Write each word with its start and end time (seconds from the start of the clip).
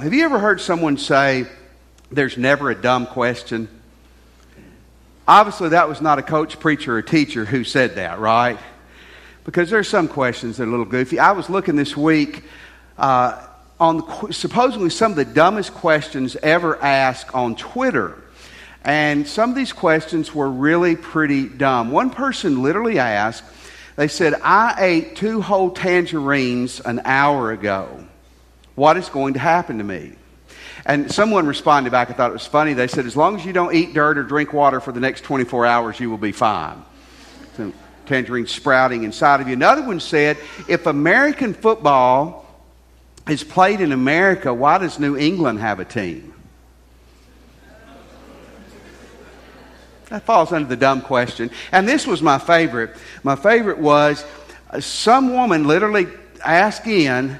Have 0.00 0.14
you 0.14 0.24
ever 0.24 0.38
heard 0.38 0.60
someone 0.60 0.96
say, 0.96 1.44
there's 2.12 2.38
never 2.38 2.70
a 2.70 2.74
dumb 2.76 3.04
question? 3.04 3.68
Obviously, 5.26 5.70
that 5.70 5.88
was 5.88 6.00
not 6.00 6.20
a 6.20 6.22
coach, 6.22 6.60
preacher, 6.60 6.98
or 6.98 7.02
teacher 7.02 7.44
who 7.44 7.64
said 7.64 7.96
that, 7.96 8.20
right? 8.20 8.60
Because 9.42 9.70
there 9.70 9.80
are 9.80 9.82
some 9.82 10.06
questions 10.06 10.56
that 10.56 10.62
are 10.62 10.66
a 10.68 10.70
little 10.70 10.84
goofy. 10.84 11.18
I 11.18 11.32
was 11.32 11.50
looking 11.50 11.74
this 11.74 11.96
week 11.96 12.44
uh, 12.96 13.44
on 13.80 14.32
supposedly 14.32 14.90
some 14.90 15.10
of 15.10 15.16
the 15.16 15.24
dumbest 15.24 15.74
questions 15.74 16.36
ever 16.44 16.80
asked 16.80 17.34
on 17.34 17.56
Twitter. 17.56 18.22
And 18.84 19.26
some 19.26 19.50
of 19.50 19.56
these 19.56 19.72
questions 19.72 20.32
were 20.32 20.48
really 20.48 20.94
pretty 20.94 21.48
dumb. 21.48 21.90
One 21.90 22.10
person 22.10 22.62
literally 22.62 23.00
asked, 23.00 23.42
they 23.96 24.06
said, 24.06 24.34
I 24.44 24.76
ate 24.78 25.16
two 25.16 25.42
whole 25.42 25.72
tangerines 25.72 26.78
an 26.78 27.00
hour 27.04 27.50
ago 27.50 28.07
what 28.78 28.96
is 28.96 29.08
going 29.08 29.34
to 29.34 29.40
happen 29.40 29.78
to 29.78 29.84
me? 29.84 30.12
And 30.86 31.12
someone 31.12 31.46
responded 31.46 31.90
back, 31.90 32.10
I 32.10 32.14
thought 32.14 32.30
it 32.30 32.34
was 32.34 32.46
funny. 32.46 32.72
They 32.72 32.86
said, 32.86 33.04
as 33.04 33.16
long 33.16 33.36
as 33.36 33.44
you 33.44 33.52
don't 33.52 33.74
eat 33.74 33.92
dirt 33.92 34.16
or 34.16 34.22
drink 34.22 34.52
water 34.52 34.80
for 34.80 34.92
the 34.92 35.00
next 35.00 35.22
24 35.22 35.66
hours, 35.66 36.00
you 36.00 36.08
will 36.08 36.16
be 36.16 36.32
fine. 36.32 36.82
So, 37.56 37.72
tangerine 38.06 38.46
sprouting 38.46 39.02
inside 39.02 39.40
of 39.40 39.48
you. 39.48 39.52
Another 39.52 39.82
one 39.82 40.00
said, 40.00 40.38
if 40.68 40.86
American 40.86 41.52
football 41.52 42.46
is 43.28 43.44
played 43.44 43.80
in 43.80 43.92
America, 43.92 44.54
why 44.54 44.78
does 44.78 44.98
New 44.98 45.16
England 45.16 45.58
have 45.58 45.80
a 45.80 45.84
team? 45.84 46.32
That 50.08 50.22
falls 50.22 50.52
under 50.52 50.68
the 50.68 50.76
dumb 50.76 51.02
question. 51.02 51.50
And 51.70 51.86
this 51.86 52.06
was 52.06 52.22
my 52.22 52.38
favorite. 52.38 52.96
My 53.22 53.36
favorite 53.36 53.78
was 53.78 54.24
uh, 54.70 54.80
some 54.80 55.34
woman 55.34 55.66
literally 55.66 56.06
asked 56.42 56.86
in, 56.86 57.38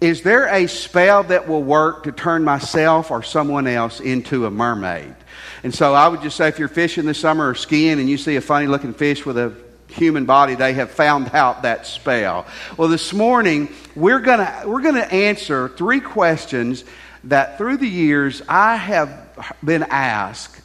is 0.00 0.22
there 0.22 0.46
a 0.46 0.66
spell 0.66 1.24
that 1.24 1.46
will 1.46 1.62
work 1.62 2.04
to 2.04 2.12
turn 2.12 2.42
myself 2.42 3.10
or 3.10 3.22
someone 3.22 3.66
else 3.66 4.00
into 4.00 4.46
a 4.46 4.50
mermaid? 4.50 5.14
And 5.62 5.74
so 5.74 5.94
I 5.94 6.08
would 6.08 6.22
just 6.22 6.36
say 6.36 6.48
if 6.48 6.58
you're 6.58 6.68
fishing 6.68 7.04
this 7.04 7.18
summer 7.18 7.50
or 7.50 7.54
skiing 7.54 8.00
and 8.00 8.08
you 8.08 8.16
see 8.16 8.36
a 8.36 8.40
funny 8.40 8.66
looking 8.66 8.94
fish 8.94 9.26
with 9.26 9.36
a 9.36 9.54
human 9.88 10.24
body, 10.24 10.54
they 10.54 10.72
have 10.72 10.90
found 10.90 11.34
out 11.34 11.62
that 11.62 11.86
spell. 11.86 12.46
Well, 12.78 12.88
this 12.88 13.12
morning 13.12 13.68
we're 13.94 14.20
going 14.20 14.46
we're 14.66 14.80
going 14.80 14.94
to 14.94 15.12
answer 15.12 15.68
three 15.68 16.00
questions 16.00 16.84
that 17.24 17.58
through 17.58 17.76
the 17.76 17.88
years 17.88 18.40
I 18.48 18.76
have 18.76 19.54
been 19.62 19.82
asked 19.82 20.60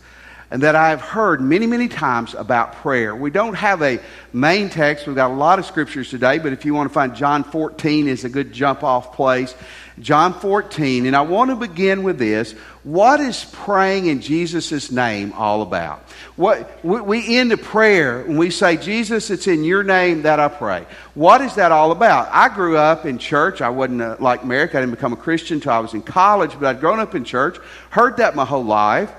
and 0.51 0.63
that 0.63 0.75
I've 0.75 1.01
heard 1.01 1.41
many, 1.41 1.65
many 1.65 1.87
times 1.87 2.33
about 2.35 2.73
prayer. 2.75 3.15
We 3.15 3.31
don't 3.31 3.55
have 3.55 3.81
a 3.81 3.99
main 4.31 4.69
text. 4.69 5.07
We've 5.07 5.15
got 5.15 5.31
a 5.31 5.33
lot 5.33 5.59
of 5.59 5.65
scriptures 5.65 6.09
today, 6.09 6.37
but 6.37 6.53
if 6.53 6.65
you 6.65 6.73
want 6.73 6.89
to 6.89 6.93
find 6.93 7.15
John 7.15 7.43
14 7.43 8.07
is 8.07 8.25
a 8.25 8.29
good 8.29 8.53
jump 8.53 8.83
off 8.83 9.15
place. 9.15 9.55
John 9.99 10.33
14, 10.33 11.05
and 11.05 11.15
I 11.15 11.21
want 11.21 11.51
to 11.51 11.55
begin 11.55 12.03
with 12.03 12.19
this. 12.19 12.51
What 12.83 13.21
is 13.21 13.45
praying 13.45 14.07
in 14.07 14.19
Jesus' 14.19 14.91
name 14.91 15.31
all 15.33 15.61
about? 15.61 16.01
What, 16.35 16.83
we 16.83 17.37
end 17.37 17.53
a 17.53 17.57
prayer 17.57 18.23
when 18.23 18.35
we 18.35 18.49
say, 18.49 18.75
Jesus, 18.75 19.29
it's 19.29 19.47
in 19.47 19.63
your 19.63 19.83
name 19.83 20.23
that 20.23 20.39
I 20.39 20.49
pray. 20.49 20.85
What 21.13 21.39
is 21.39 21.55
that 21.55 21.71
all 21.71 21.91
about? 21.91 22.27
I 22.31 22.53
grew 22.53 22.77
up 22.77 23.05
in 23.05 23.17
church. 23.17 23.61
I 23.61 23.69
wasn't 23.69 24.01
uh, 24.01 24.17
like 24.19 24.43
Merrick. 24.43 24.75
I 24.75 24.81
didn't 24.81 24.95
become 24.95 25.13
a 25.13 25.17
Christian 25.17 25.55
until 25.57 25.71
I 25.71 25.79
was 25.79 25.93
in 25.93 26.01
college, 26.01 26.51
but 26.59 26.63
I'd 26.63 26.81
grown 26.81 26.99
up 26.99 27.15
in 27.15 27.23
church, 27.23 27.57
heard 27.89 28.17
that 28.17 28.35
my 28.35 28.45
whole 28.45 28.65
life. 28.65 29.11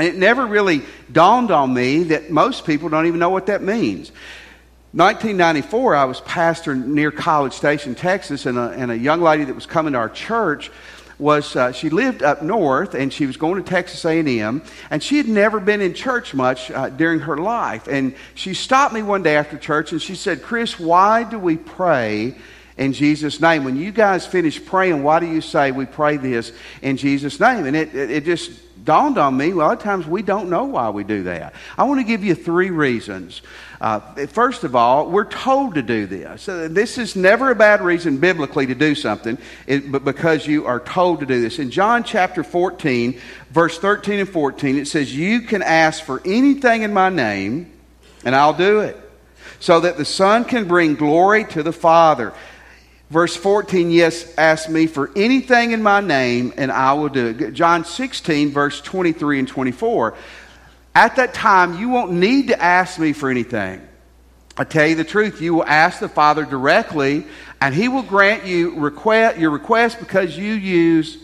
And 0.00 0.08
it 0.08 0.16
never 0.16 0.46
really 0.46 0.80
dawned 1.12 1.50
on 1.50 1.74
me 1.74 2.04
that 2.04 2.30
most 2.30 2.64
people 2.64 2.88
don't 2.88 3.04
even 3.04 3.20
know 3.20 3.28
what 3.28 3.48
that 3.48 3.60
means. 3.60 4.08
1994, 4.92 5.94
I 5.94 6.04
was 6.06 6.22
pastor 6.22 6.74
near 6.74 7.10
College 7.10 7.52
Station, 7.52 7.94
Texas, 7.94 8.46
and 8.46 8.56
a, 8.56 8.70
and 8.70 8.90
a 8.90 8.96
young 8.96 9.20
lady 9.20 9.44
that 9.44 9.54
was 9.54 9.66
coming 9.66 9.92
to 9.92 9.98
our 9.98 10.08
church 10.08 10.70
was 11.18 11.54
uh, 11.54 11.70
she 11.70 11.90
lived 11.90 12.22
up 12.22 12.40
north 12.40 12.94
and 12.94 13.12
she 13.12 13.26
was 13.26 13.36
going 13.36 13.62
to 13.62 13.70
texas 13.70 14.06
a&m 14.06 14.62
and 14.88 15.02
she 15.02 15.18
had 15.18 15.28
never 15.28 15.60
been 15.60 15.82
in 15.82 15.92
church 15.92 16.32
much 16.32 16.70
uh, 16.70 16.88
during 16.88 17.20
her 17.20 17.36
life. 17.36 17.86
And 17.86 18.14
she 18.34 18.54
stopped 18.54 18.94
me 18.94 19.02
one 19.02 19.22
day 19.22 19.36
after 19.36 19.58
church 19.58 19.92
and 19.92 20.00
she 20.00 20.14
said 20.14 20.42
chris 20.42 20.80
why 20.80 21.24
do 21.24 21.38
we 21.38 21.58
pray 21.58 22.34
in 22.78 22.94
jesus 22.94 23.38
name? 23.38 23.64
When 23.64 23.76
you 23.76 23.92
guys 23.92 24.26
finish 24.26 24.64
praying 24.64 25.02
why 25.02 25.20
do 25.20 25.26
you 25.26 25.42
say 25.42 25.72
we 25.72 25.84
pray 25.84 26.16
this 26.16 26.54
in 26.80 26.96
jesus 26.96 27.38
name? 27.38 27.66
And 27.66 27.76
it, 27.76 27.94
it, 27.94 28.10
it 28.10 28.24
just 28.24 28.50
dawned 28.84 29.18
on 29.18 29.36
me, 29.36 29.50
a 29.50 29.54
lot 29.54 29.76
of 29.76 29.82
times 29.82 30.06
we 30.06 30.22
don't 30.22 30.48
know 30.48 30.64
why 30.64 30.90
we 30.90 31.04
do 31.04 31.24
that. 31.24 31.54
I 31.76 31.84
want 31.84 32.00
to 32.00 32.04
give 32.04 32.24
you 32.24 32.34
three 32.34 32.70
reasons. 32.70 33.42
Uh, 33.80 34.00
first 34.26 34.64
of 34.64 34.76
all, 34.76 35.08
we're 35.08 35.24
told 35.24 35.74
to 35.74 35.82
do 35.82 36.06
this. 36.06 36.48
Uh, 36.48 36.68
this 36.70 36.98
is 36.98 37.16
never 37.16 37.50
a 37.50 37.54
bad 37.54 37.80
reason 37.80 38.18
biblically 38.18 38.66
to 38.66 38.74
do 38.74 38.94
something, 38.94 39.38
it, 39.66 39.90
but 39.90 40.04
because 40.04 40.46
you 40.46 40.66
are 40.66 40.80
told 40.80 41.20
to 41.20 41.26
do 41.26 41.40
this. 41.40 41.58
In 41.58 41.70
John 41.70 42.04
chapter 42.04 42.44
14, 42.44 43.18
verse 43.50 43.78
13 43.78 44.20
and 44.20 44.28
14, 44.28 44.76
it 44.76 44.86
says, 44.86 45.14
You 45.14 45.40
can 45.42 45.62
ask 45.62 46.04
for 46.04 46.20
anything 46.26 46.82
in 46.82 46.92
my 46.92 47.08
name, 47.08 47.72
and 48.24 48.36
I'll 48.36 48.52
do 48.52 48.80
it, 48.80 48.98
so 49.60 49.80
that 49.80 49.96
the 49.96 50.04
Son 50.04 50.44
can 50.44 50.68
bring 50.68 50.94
glory 50.94 51.44
to 51.46 51.62
the 51.62 51.72
Father. 51.72 52.34
Verse 53.10 53.34
14, 53.34 53.90
yes, 53.90 54.32
ask 54.38 54.68
me 54.70 54.86
for 54.86 55.10
anything 55.16 55.72
in 55.72 55.82
my 55.82 56.00
name, 56.00 56.54
and 56.56 56.70
I 56.70 56.92
will 56.92 57.08
do 57.08 57.26
it. 57.26 57.52
John 57.54 57.84
16, 57.84 58.52
verse 58.52 58.80
23 58.80 59.40
and 59.40 59.48
24. 59.48 60.14
At 60.94 61.16
that 61.16 61.34
time, 61.34 61.78
you 61.78 61.88
won't 61.88 62.12
need 62.12 62.48
to 62.48 62.62
ask 62.62 63.00
me 63.00 63.12
for 63.12 63.28
anything. 63.28 63.86
I 64.56 64.62
tell 64.62 64.86
you 64.86 64.94
the 64.94 65.04
truth, 65.04 65.40
you 65.40 65.54
will 65.54 65.64
ask 65.64 65.98
the 65.98 66.08
Father 66.08 66.44
directly, 66.44 67.26
and 67.60 67.74
He 67.74 67.88
will 67.88 68.04
grant 68.04 68.46
you 68.46 68.78
request, 68.78 69.38
your 69.38 69.50
request 69.50 69.98
because 69.98 70.36
you 70.38 70.52
use 70.52 71.18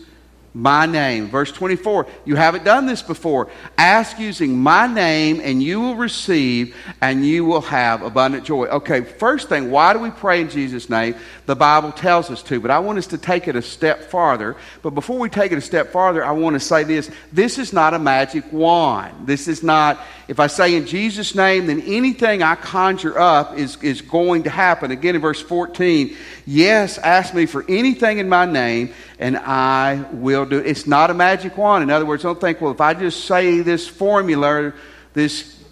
my 0.53 0.85
name. 0.85 1.27
Verse 1.27 1.51
24, 1.51 2.07
you 2.25 2.35
haven't 2.35 2.63
done 2.63 2.85
this 2.85 3.01
before. 3.01 3.49
Ask 3.77 4.19
using 4.19 4.57
my 4.57 4.87
name, 4.87 5.39
and 5.43 5.61
you 5.61 5.79
will 5.81 5.95
receive, 5.95 6.75
and 7.01 7.25
you 7.25 7.45
will 7.45 7.61
have 7.61 8.01
abundant 8.01 8.43
joy. 8.43 8.65
Okay, 8.67 9.01
first 9.01 9.49
thing, 9.49 9.69
why 9.69 9.93
do 9.93 9.99
we 9.99 10.09
pray 10.09 10.41
in 10.41 10.49
Jesus' 10.49 10.89
name? 10.89 11.15
The 11.45 11.55
Bible 11.55 11.91
tells 11.91 12.29
us 12.29 12.41
to, 12.43 12.59
but 12.59 12.71
I 12.71 12.79
want 12.79 12.97
us 12.97 13.07
to 13.07 13.17
take 13.17 13.47
it 13.47 13.55
a 13.55 13.61
step 13.61 14.05
farther. 14.05 14.55
But 14.81 14.91
before 14.91 15.19
we 15.19 15.29
take 15.29 15.51
it 15.51 15.57
a 15.57 15.61
step 15.61 15.91
farther, 15.91 16.25
I 16.25 16.31
want 16.31 16.55
to 16.55 16.59
say 16.59 16.83
this 16.83 17.09
this 17.31 17.57
is 17.57 17.71
not 17.71 17.93
a 17.93 17.99
magic 17.99 18.51
wand. 18.51 19.27
This 19.27 19.47
is 19.47 19.63
not, 19.63 19.99
if 20.27 20.39
I 20.39 20.47
say 20.47 20.75
in 20.75 20.85
Jesus' 20.85 21.35
name, 21.35 21.67
then 21.67 21.81
anything 21.81 22.41
I 22.41 22.55
conjure 22.55 23.17
up 23.19 23.57
is, 23.57 23.81
is 23.83 24.01
going 24.01 24.43
to 24.43 24.49
happen. 24.49 24.91
Again, 24.91 25.15
in 25.15 25.21
verse 25.21 25.41
14, 25.41 26.15
yes, 26.45 26.97
ask 26.97 27.33
me 27.33 27.45
for 27.45 27.63
anything 27.69 28.17
in 28.17 28.27
my 28.27 28.45
name, 28.45 28.93
and 29.19 29.37
I 29.37 30.05
will 30.11 30.45
do 30.45 30.59
it. 30.59 30.67
It's 30.67 30.87
not 30.87 31.09
a 31.09 31.13
magic 31.13 31.57
wand. 31.57 31.83
In 31.83 31.89
other 31.89 32.05
words, 32.05 32.23
don't 32.23 32.39
think, 32.39 32.61
well, 32.61 32.71
if 32.71 32.81
I 32.81 32.93
just 32.93 33.25
say 33.25 33.61
this 33.61 33.87
formula, 33.87 34.73
this, 35.13 35.63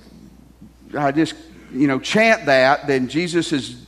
I 0.97 1.11
just, 1.11 1.35
you 1.71 1.87
know, 1.87 1.99
chant 1.99 2.47
that, 2.47 2.87
then 2.87 3.07
Jesus 3.07 3.51
is 3.53 3.85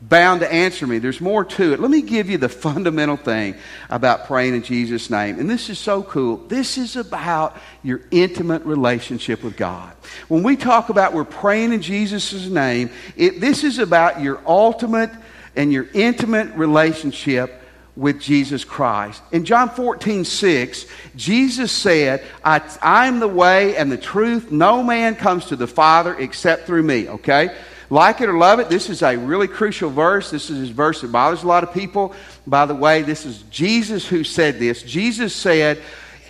bound 0.00 0.40
to 0.40 0.52
answer 0.52 0.86
me. 0.86 0.98
There's 0.98 1.20
more 1.20 1.44
to 1.44 1.72
it. 1.72 1.80
Let 1.80 1.90
me 1.90 2.02
give 2.02 2.28
you 2.28 2.38
the 2.38 2.48
fundamental 2.48 3.16
thing 3.16 3.56
about 3.90 4.26
praying 4.26 4.54
in 4.54 4.62
Jesus' 4.62 5.10
name. 5.10 5.38
And 5.38 5.48
this 5.48 5.68
is 5.70 5.78
so 5.78 6.02
cool. 6.02 6.38
This 6.48 6.78
is 6.78 6.96
about 6.96 7.56
your 7.82 8.02
intimate 8.10 8.64
relationship 8.64 9.42
with 9.42 9.56
God. 9.56 9.92
When 10.28 10.42
we 10.42 10.56
talk 10.56 10.88
about 10.88 11.12
we're 11.12 11.24
praying 11.24 11.72
in 11.72 11.82
Jesus' 11.82 12.46
name, 12.46 12.90
it, 13.16 13.40
this 13.40 13.64
is 13.64 13.78
about 13.78 14.20
your 14.20 14.40
ultimate 14.46 15.10
and 15.56 15.72
your 15.72 15.86
intimate 15.92 16.54
relationship 16.54 17.61
with 17.96 18.20
Jesus 18.20 18.64
Christ. 18.64 19.22
In 19.32 19.44
John 19.44 19.68
14, 19.68 20.24
6, 20.24 20.86
Jesus 21.14 21.70
said, 21.70 22.24
I, 22.44 22.62
I'm 22.80 23.20
the 23.20 23.28
way 23.28 23.76
and 23.76 23.92
the 23.92 23.98
truth. 23.98 24.50
No 24.50 24.82
man 24.82 25.14
comes 25.14 25.46
to 25.46 25.56
the 25.56 25.66
Father 25.66 26.14
except 26.18 26.66
through 26.66 26.82
me. 26.82 27.08
Okay? 27.08 27.54
Like 27.90 28.22
it 28.22 28.30
or 28.30 28.38
love 28.38 28.58
it, 28.58 28.70
this 28.70 28.88
is 28.88 29.02
a 29.02 29.16
really 29.16 29.48
crucial 29.48 29.90
verse. 29.90 30.30
This 30.30 30.48
is 30.48 30.70
a 30.70 30.72
verse 30.72 31.02
that 31.02 31.12
bothers 31.12 31.42
a 31.42 31.46
lot 31.46 31.62
of 31.62 31.74
people. 31.74 32.14
By 32.46 32.64
the 32.64 32.74
way, 32.74 33.02
this 33.02 33.26
is 33.26 33.42
Jesus 33.50 34.06
who 34.06 34.24
said 34.24 34.58
this. 34.58 34.82
Jesus 34.82 35.34
said, 35.34 35.78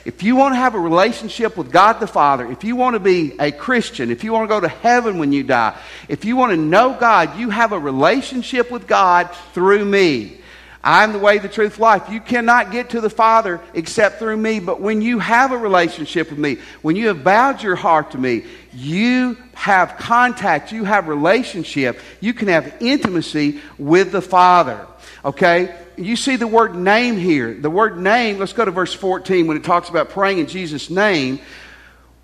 if 0.05 0.25
you 0.25 0.35
want 0.35 0.55
to 0.55 0.57
have 0.57 0.75
a 0.75 0.81
relationship 0.81 1.57
with 1.57 1.71
God 1.71 2.01
the 2.01 2.09
Father, 2.09 2.51
if 2.51 2.65
you 2.65 2.75
want 2.75 2.95
to 2.95 3.01
be 3.01 3.35
a 3.39 3.53
Christian, 3.53 4.11
if 4.11 4.25
you 4.25 4.33
want 4.33 4.49
to 4.49 4.53
go 4.53 4.59
to 4.59 4.67
heaven 4.67 5.19
when 5.19 5.31
you 5.31 5.45
die, 5.45 5.79
if 6.09 6.25
you 6.25 6.35
want 6.35 6.51
to 6.51 6.57
know 6.57 6.97
God, 6.99 7.39
you 7.39 7.51
have 7.51 7.71
a 7.71 7.79
relationship 7.79 8.73
with 8.73 8.89
God 8.89 9.31
through 9.53 9.85
me. 9.85 10.39
I'm 10.85 11.13
the 11.13 11.19
way, 11.19 11.39
the 11.39 11.49
truth, 11.49 11.79
life. 11.79 12.09
You 12.11 12.21
cannot 12.21 12.73
get 12.73 12.91
to 12.91 13.01
the 13.01 13.11
Father 13.11 13.61
except 13.73 14.19
through 14.19 14.37
me. 14.37 14.59
But 14.59 14.81
when 14.81 15.01
you 15.01 15.21
have 15.21 15.53
a 15.53 15.57
relationship 15.57 16.31
with 16.31 16.39
me, 16.39 16.59
when 16.83 16.97
you 16.97 17.09
have 17.09 17.23
bowed 17.23 17.63
your 17.63 17.77
heart 17.77 18.11
to 18.13 18.19
me, 18.19 18.45
you 18.73 19.37
have 19.55 19.97
contact, 19.97 20.73
you 20.73 20.83
have 20.85 21.07
relationship, 21.07 22.01
you 22.21 22.35
can 22.35 22.49
have 22.49 22.75
intimacy 22.81 23.61
with 23.79 24.11
the 24.11 24.23
Father. 24.23 24.87
Okay? 25.25 25.77
You 25.97 26.17
see 26.17 26.35
the 26.35 26.49
word 26.49 26.75
name 26.75 27.17
here. 27.17 27.55
The 27.55 27.71
word 27.71 27.99
name, 27.99 28.39
let's 28.39 28.53
go 28.53 28.65
to 28.65 28.71
verse 28.73 28.93
14 28.93 29.47
when 29.47 29.57
it 29.57 29.63
talks 29.63 29.89
about 29.89 30.11
praying 30.11 30.39
in 30.39 30.49
Jesus' 30.49 30.91
name. 30.91 31.39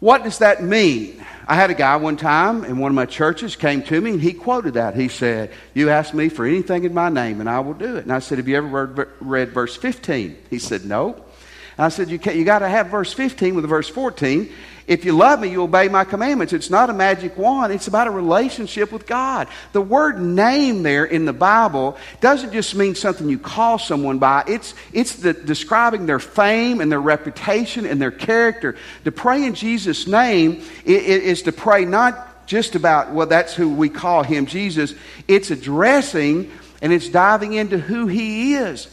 What 0.01 0.23
does 0.23 0.39
that 0.39 0.63
mean? 0.63 1.25
I 1.47 1.55
had 1.55 1.71
a 1.71 1.75
guy 1.75 1.97
one 1.97 2.17
time 2.17 2.65
in 2.65 2.79
one 2.79 2.93
of 2.93 2.95
my 2.95 3.07
churches 3.07 3.57
came 3.57 3.83
to 3.85 4.01
me 4.01 4.13
and 4.13 4.21
he 4.21 4.33
quoted 4.33 4.75
that. 4.75 4.95
He 4.95 5.09
said, 5.09 5.51
You 5.75 5.91
ask 5.91 6.15
me 6.15 6.29
for 6.29 6.45
anything 6.45 6.85
in 6.85 6.95
my 6.95 7.09
name 7.09 7.41
and 7.41 7.49
I 7.49 7.61
will 7.61 7.75
do 7.75 7.97
it. 7.97 8.05
And 8.05 8.13
I 8.13 8.21
said, 8.21 8.39
Have 8.39 8.47
you 8.47 8.57
ever 8.57 8.87
read, 8.87 9.09
read 9.21 9.53
verse 9.53 9.75
15? 9.75 10.37
He 10.51 10.59
said, 10.59 10.85
No. 10.85 11.15
And 11.15 11.87
I 11.87 11.89
said, 11.89 12.11
You, 12.11 12.21
you 12.33 12.45
got 12.45 12.61
to 12.61 12.69
have 12.69 12.89
verse 12.89 13.13
15 13.13 13.57
with 13.57 13.65
verse 13.65 13.89
14. 13.89 14.53
If 14.89 15.05
you 15.05 15.13
love 15.13 15.41
me, 15.41 15.51
you 15.51 15.63
obey 15.63 15.89
my 15.89 16.05
commandments. 16.05 16.55
It's 16.55 16.71
not 16.71 16.89
a 16.89 16.95
magic 16.95 17.37
wand, 17.37 17.75
it's 17.75 17.87
about 17.89 18.09
a 18.09 18.11
relationship 18.11 18.91
with 18.91 19.07
God. 19.07 19.47
The 19.73 19.83
word 19.83 20.19
name 20.19 20.83
there 20.83 21.05
in 21.05 21.27
the 21.27 21.33
Bible 21.35 21.99
doesn't 22.23 22.55
just 22.55 22.75
mean 22.75 22.95
something 22.95 23.29
you 23.29 23.39
call 23.39 23.79
someone 23.79 24.19
by, 24.19 24.45
it's, 24.49 24.75
it's 24.95 25.17
the, 25.17 25.35
describing 25.35 26.07
their 26.07 26.19
fame 26.19 26.81
and 26.81 26.91
their 26.91 27.03
reputation 27.03 27.85
and 27.85 28.01
their 28.01 28.11
character. 28.11 28.77
To 29.05 29.13
pray 29.13 29.45
in 29.45 29.55
Jesus' 29.55 30.07
name 30.07 30.63
is 30.87 31.43
to 31.43 31.53
pray 31.53 31.85
not 31.85 32.47
just 32.47 32.75
about, 32.75 33.13
well, 33.13 33.27
that's 33.27 33.55
who 33.55 33.69
we 33.69 33.91
call 33.91 34.23
him, 34.23 34.47
Jesus. 34.47 34.95
It's 35.29 35.51
addressing 35.51 36.51
and 36.81 36.95
it's 36.95 37.11
diving 37.11 37.53
into 37.53 37.77
who 37.77 38.07
he 38.07 38.55
is. 38.55 38.89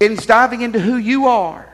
It's 0.00 0.26
diving 0.26 0.62
into 0.62 0.80
who 0.80 0.96
you 0.96 1.28
are. 1.28 1.73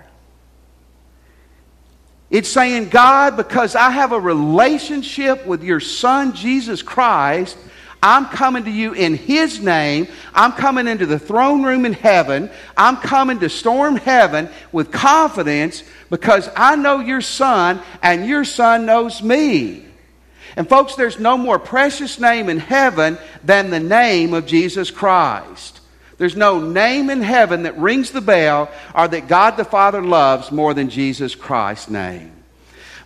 It's 2.30 2.48
saying, 2.48 2.90
God, 2.90 3.36
because 3.36 3.74
I 3.74 3.90
have 3.90 4.12
a 4.12 4.20
relationship 4.20 5.46
with 5.46 5.64
your 5.64 5.80
Son, 5.80 6.32
Jesus 6.32 6.80
Christ, 6.80 7.58
I'm 8.02 8.26
coming 8.26 8.64
to 8.64 8.70
you 8.70 8.92
in 8.92 9.14
His 9.14 9.60
name. 9.60 10.06
I'm 10.32 10.52
coming 10.52 10.86
into 10.86 11.06
the 11.06 11.18
throne 11.18 11.64
room 11.64 11.84
in 11.84 11.92
heaven. 11.92 12.50
I'm 12.76 12.96
coming 12.96 13.40
to 13.40 13.50
storm 13.50 13.96
heaven 13.96 14.48
with 14.72 14.92
confidence 14.92 15.82
because 16.08 16.48
I 16.56 16.76
know 16.76 17.00
your 17.00 17.20
Son 17.20 17.80
and 18.02 18.26
your 18.26 18.44
Son 18.44 18.86
knows 18.86 19.22
me. 19.22 19.84
And, 20.56 20.68
folks, 20.68 20.94
there's 20.94 21.18
no 21.18 21.36
more 21.36 21.58
precious 21.58 22.18
name 22.18 22.48
in 22.48 22.58
heaven 22.58 23.18
than 23.44 23.70
the 23.70 23.80
name 23.80 24.34
of 24.34 24.46
Jesus 24.46 24.90
Christ. 24.90 25.79
There's 26.20 26.36
no 26.36 26.60
name 26.60 27.08
in 27.08 27.22
heaven 27.22 27.62
that 27.62 27.78
rings 27.78 28.10
the 28.10 28.20
bell 28.20 28.70
or 28.94 29.08
that 29.08 29.26
God 29.26 29.56
the 29.56 29.64
Father 29.64 30.02
loves 30.02 30.52
more 30.52 30.74
than 30.74 30.90
Jesus 30.90 31.34
Christ's 31.34 31.88
name. 31.88 32.30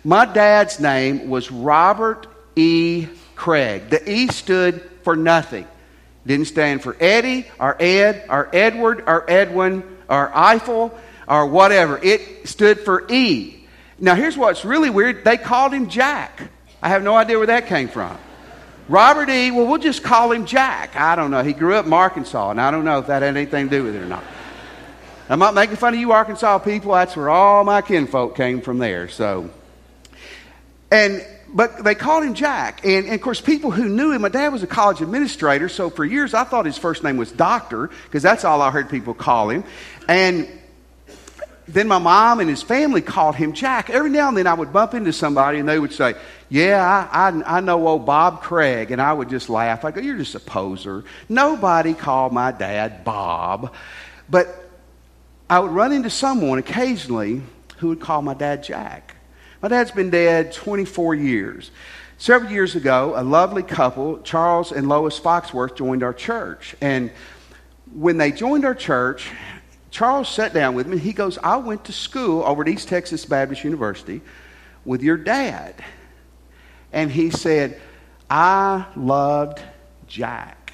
My 0.03 0.25
dad's 0.25 0.81
name 0.81 1.29
was 1.29 1.49
Robert 1.49 2.27
E. 2.57 3.07
Craig. 3.37 3.89
The 3.89 4.11
E 4.11 4.27
stood 4.27 4.81
for 5.03 5.15
nothing. 5.15 5.65
Didn't 6.27 6.47
stand 6.47 6.83
for 6.83 6.97
Eddie 6.99 7.47
or 7.57 7.81
Ed 7.81 8.25
or 8.29 8.49
Edward 8.51 9.05
or 9.07 9.23
Edwin 9.31 9.83
or 10.09 10.29
Eiffel 10.37 10.93
or 11.25 11.45
whatever. 11.45 11.97
It 12.03 12.49
stood 12.49 12.81
for 12.81 13.09
E. 13.09 13.65
Now, 13.97 14.15
here's 14.15 14.35
what's 14.35 14.65
really 14.65 14.89
weird 14.89 15.23
they 15.23 15.37
called 15.37 15.71
him 15.71 15.87
Jack. 15.87 16.49
I 16.81 16.89
have 16.89 17.01
no 17.01 17.15
idea 17.15 17.37
where 17.37 17.47
that 17.47 17.67
came 17.67 17.87
from. 17.87 18.17
Robert 18.87 19.29
E., 19.29 19.49
well, 19.51 19.65
we'll 19.65 19.79
just 19.79 20.03
call 20.03 20.31
him 20.31 20.45
Jack. 20.45 20.95
I 20.95 21.15
don't 21.15 21.31
know. 21.31 21.43
He 21.43 21.53
grew 21.53 21.73
up 21.75 21.85
in 21.85 21.93
Arkansas, 21.93 22.51
and 22.51 22.61
I 22.61 22.69
don't 22.69 22.85
know 22.85 22.99
if 22.99 23.07
that 23.07 23.23
had 23.23 23.35
anything 23.35 23.69
to 23.69 23.77
do 23.77 23.83
with 23.83 23.95
it 23.95 23.99
or 23.99 24.05
not. 24.05 24.23
I'm 25.27 25.39
not 25.39 25.55
making 25.55 25.77
fun 25.77 25.95
of 25.95 25.99
you, 25.99 26.11
Arkansas 26.11 26.59
people. 26.59 26.93
That's 26.93 27.15
where 27.15 27.29
all 27.29 27.63
my 27.63 27.81
kinfolk 27.81 28.35
came 28.35 28.61
from 28.61 28.77
there. 28.77 29.09
So, 29.09 29.49
and 30.91 31.25
but 31.51 31.83
they 31.83 31.95
called 31.95 32.25
him 32.25 32.35
Jack. 32.35 32.85
And, 32.85 33.05
and, 33.05 33.15
of 33.15 33.21
course, 33.21 33.41
people 33.41 33.71
who 33.71 33.87
knew 33.87 34.11
him, 34.11 34.21
my 34.21 34.29
dad 34.29 34.49
was 34.49 34.61
a 34.61 34.67
college 34.67 35.01
administrator, 35.01 35.69
so 35.69 35.89
for 35.89 36.03
years 36.03 36.33
I 36.33 36.43
thought 36.43 36.65
his 36.65 36.77
first 36.77 37.03
name 37.03 37.17
was 37.17 37.31
Doctor, 37.31 37.89
because 38.03 38.21
that's 38.21 38.43
all 38.43 38.61
I 38.61 38.69
heard 38.69 38.89
people 38.89 39.13
call 39.13 39.49
him. 39.49 39.63
And 40.07 40.47
then 41.67 41.87
my 41.87 41.97
mom 41.97 42.39
and 42.39 42.49
his 42.49 42.61
family 42.61 43.01
called 43.01 43.35
him 43.35 43.53
Jack. 43.53 43.89
Every 43.89 44.09
now 44.09 44.27
and 44.27 44.37
then 44.37 44.45
I 44.45 44.53
would 44.53 44.71
bump 44.71 44.93
into 44.93 45.11
somebody 45.11 45.59
and 45.59 45.67
they 45.67 45.79
would 45.79 45.93
say, 45.93 46.15
Yeah, 46.49 47.09
I, 47.11 47.29
I, 47.29 47.57
I, 47.57 47.59
know 47.59 47.87
old 47.87 48.05
Bob 48.05 48.41
Craig. 48.41 48.91
And 48.91 49.01
I 49.01 49.11
would 49.11 49.29
just 49.29 49.49
laugh. 49.49 49.83
I 49.83 49.91
go, 49.91 49.99
You're 49.99 50.17
just 50.17 50.35
a 50.35 50.39
poser. 50.39 51.03
Nobody 51.27 51.93
called 51.93 52.33
my 52.33 52.51
dad 52.51 53.03
Bob. 53.03 53.73
But 54.29 54.69
I 55.49 55.59
would 55.59 55.71
run 55.71 55.91
into 55.91 56.09
someone 56.09 56.59
occasionally 56.59 57.41
who 57.77 57.89
would 57.89 57.99
call 57.99 58.21
my 58.21 58.35
dad 58.35 58.63
Jack. 58.63 59.15
My 59.61 59.67
dad's 59.67 59.91
been 59.91 60.11
dead 60.11 60.53
24 60.53 61.15
years. 61.15 61.71
Several 62.17 62.51
years 62.51 62.75
ago, 62.75 63.13
a 63.15 63.23
lovely 63.23 63.63
couple, 63.63 64.19
Charles 64.19 64.71
and 64.71 64.87
Lois 64.87 65.19
Foxworth, 65.19 65.75
joined 65.75 66.03
our 66.03 66.13
church. 66.13 66.75
And 66.79 67.11
when 67.93 68.17
they 68.17 68.31
joined 68.31 68.65
our 68.65 68.75
church, 68.75 69.29
Charles 69.95 70.27
sat 70.27 70.53
down 70.53 70.75
with 70.75 70.87
me. 70.87 70.97
He 70.97 71.13
goes, 71.13 71.37
I 71.37 71.55
went 71.55 71.85
to 71.85 71.93
school 71.93 72.43
over 72.43 72.63
at 72.63 72.67
East 72.67 72.89
Texas 72.89 73.23
Baptist 73.23 73.63
University 73.63 74.19
with 74.83 75.01
your 75.01 75.15
dad. 75.15 75.73
And 76.91 77.09
he 77.09 77.29
said, 77.29 77.79
I 78.29 78.87
loved 78.97 79.61
Jack. 80.05 80.73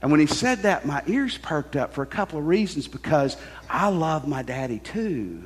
And 0.00 0.12
when 0.12 0.20
he 0.20 0.28
said 0.28 0.62
that, 0.62 0.86
my 0.86 1.02
ears 1.08 1.36
perked 1.36 1.74
up 1.74 1.94
for 1.94 2.02
a 2.02 2.06
couple 2.06 2.38
of 2.38 2.46
reasons 2.46 2.86
because 2.86 3.36
I 3.68 3.88
love 3.88 4.28
my 4.28 4.42
daddy 4.42 4.78
too. 4.78 5.42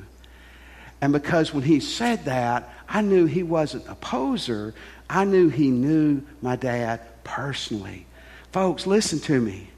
And 1.01 1.11
because 1.11 1.51
when 1.51 1.63
he 1.63 1.79
said 1.79 2.25
that, 2.25 2.71
I 2.87 3.01
knew 3.01 3.25
he 3.25 3.41
wasn't 3.41 3.87
a 3.87 3.95
poser. 3.95 4.75
I 5.09 5.25
knew 5.25 5.49
he 5.49 5.71
knew 5.71 6.21
my 6.43 6.57
dad 6.57 7.01
personally. 7.23 8.05
Folks, 8.51 8.85
listen 8.85 9.17
to 9.21 9.41
me. 9.41 9.71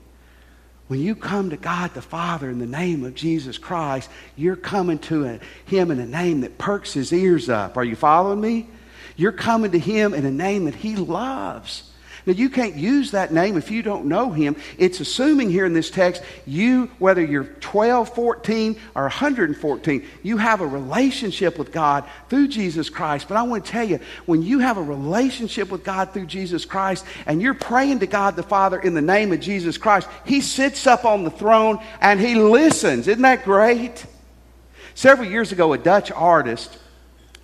When 0.92 1.00
you 1.00 1.16
come 1.16 1.52
to 1.52 1.56
God 1.56 1.94
the 1.94 2.02
Father 2.02 2.50
in 2.50 2.60
the 2.60 2.68
name 2.68 3.06
of 3.06 3.16
Jesus 3.16 3.58
Christ, 3.58 4.10
you're 4.36 4.58
coming 4.58 5.00
to 5.00 5.26
a, 5.26 5.40
Him 5.64 5.90
in 5.90 6.02
a 6.02 6.06
name 6.06 6.42
that 6.42 6.58
perks 6.58 6.92
His 6.92 7.14
ears 7.14 7.48
up. 7.48 7.78
Are 7.78 7.86
you 7.86 7.96
following 7.96 8.42
me? 8.42 8.68
You're 9.16 9.32
coming 9.32 9.72
to 9.72 9.80
Him 9.80 10.14
in 10.14 10.26
a 10.26 10.32
name 10.32 10.66
that 10.66 10.76
He 10.76 10.98
loves. 10.98 11.90
Now, 12.26 12.34
you 12.34 12.50
can't 12.50 12.76
use 12.76 13.12
that 13.12 13.34
name 13.34 13.58
if 13.58 13.72
you 13.72 13.82
don't 13.82 14.06
know 14.06 14.32
him. 14.32 14.56
It's 14.78 15.00
assuming 15.00 15.50
here 15.50 15.66
in 15.66 15.74
this 15.74 15.90
text, 15.90 16.22
you, 16.46 16.92
whether 17.00 17.24
you're 17.24 17.46
12, 17.46 18.14
14, 18.14 18.80
or 18.96 19.04
114, 19.04 20.08
you 20.22 20.38
have 20.38 20.62
a 20.62 20.68
relationship 20.68 21.58
with 21.58 21.72
God 21.72 22.06
through 22.30 22.50
Jesus 22.50 22.90
Christ. 22.90 23.28
But 23.28 23.38
I 23.38 23.44
want 23.44 23.66
to 23.66 23.72
tell 23.72 23.84
you, 23.84 24.00
when 24.26 24.44
you 24.44 24.60
have 24.60 24.78
a 24.78 24.84
relationship 24.84 25.72
with 25.72 25.84
God 25.84 26.14
through 26.14 26.28
Jesus 26.28 26.64
Christ 26.64 27.06
and 27.26 27.42
you're 27.42 27.54
praying 27.54 28.00
to 28.00 28.08
God 28.08 28.36
the 28.36 28.44
Father 28.44 28.80
in 28.80 28.94
the 28.94 29.02
name 29.02 29.32
of 29.32 29.40
Jesus 29.40 29.78
Christ, 29.78 30.08
He 30.26 30.42
sits 30.42 30.86
up 30.86 31.06
on 31.06 31.24
the 31.24 31.32
throne 31.32 31.84
and 32.02 32.20
He 32.20 32.36
listens. 32.36 33.08
Isn't 33.08 33.24
that 33.24 33.46
great? 33.46 34.06
Several 34.94 35.28
years 35.28 35.52
ago, 35.52 35.74
a 35.74 35.78
Dutch 35.78 36.12
artist 36.12 36.78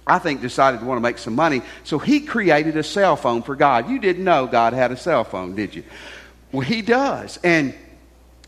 I 0.07 0.19
think, 0.19 0.41
decided 0.41 0.79
to 0.79 0.85
want 0.85 0.97
to 0.97 1.01
make 1.01 1.17
some 1.17 1.35
money. 1.35 1.61
So 1.83 1.99
he 1.99 2.21
created 2.21 2.77
a 2.77 2.83
cell 2.83 3.15
phone 3.15 3.43
for 3.43 3.55
God. 3.55 3.89
You 3.89 3.99
didn't 3.99 4.23
know 4.23 4.47
God 4.47 4.73
had 4.73 4.91
a 4.91 4.97
cell 4.97 5.23
phone, 5.23 5.55
did 5.55 5.75
you? 5.75 5.83
Well, 6.51 6.61
he 6.61 6.81
does. 6.81 7.37
And 7.43 7.75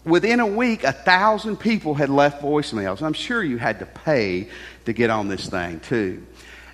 within 0.05 0.39
a 0.39 0.47
week, 0.47 0.83
a 0.83 0.93
thousand 0.93 1.57
people 1.57 1.93
had 1.93 2.09
left 2.09 2.41
voicemails. 2.41 3.01
I'm 3.01 3.13
sure 3.13 3.43
you 3.43 3.57
had 3.57 3.79
to 3.79 3.85
pay 3.85 4.49
to 4.85 4.93
get 4.93 5.09
on 5.09 5.27
this 5.27 5.47
thing, 5.47 5.79
too. 5.81 6.25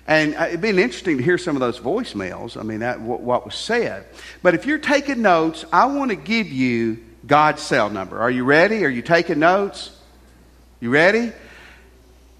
And 0.06 0.36
uh, 0.36 0.44
it'd 0.44 0.60
been 0.60 0.78
interesting 0.78 1.18
to 1.18 1.22
hear 1.24 1.36
some 1.36 1.56
of 1.56 1.60
those 1.60 1.80
voicemails. 1.80 2.56
I 2.56 2.62
mean, 2.62 2.80
that, 2.80 3.00
what, 3.00 3.20
what 3.20 3.44
was 3.44 3.56
said. 3.56 4.06
But 4.42 4.54
if 4.54 4.64
you're 4.64 4.78
taking 4.78 5.20
notes, 5.20 5.64
I 5.72 5.86
want 5.86 6.10
to 6.10 6.16
give 6.16 6.46
you 6.46 6.98
God's 7.26 7.62
cell 7.62 7.90
number. 7.90 8.20
Are 8.20 8.30
you 8.30 8.44
ready? 8.44 8.84
Are 8.84 8.88
you 8.88 9.02
taking 9.02 9.40
notes? 9.40 9.90
You 10.78 10.90
ready? 10.90 11.32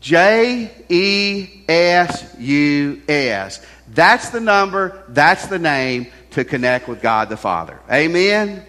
J 0.00 0.70
E 0.88 1.64
S 1.68 2.34
U 2.38 3.02
S. 3.08 3.64
That's 3.92 4.30
the 4.30 4.40
number, 4.40 5.02
that's 5.08 5.46
the 5.46 5.58
name 5.58 6.08
to 6.32 6.44
connect 6.44 6.88
with 6.88 7.00
God 7.00 7.28
the 7.28 7.36
Father. 7.36 7.80
Amen? 7.90 8.64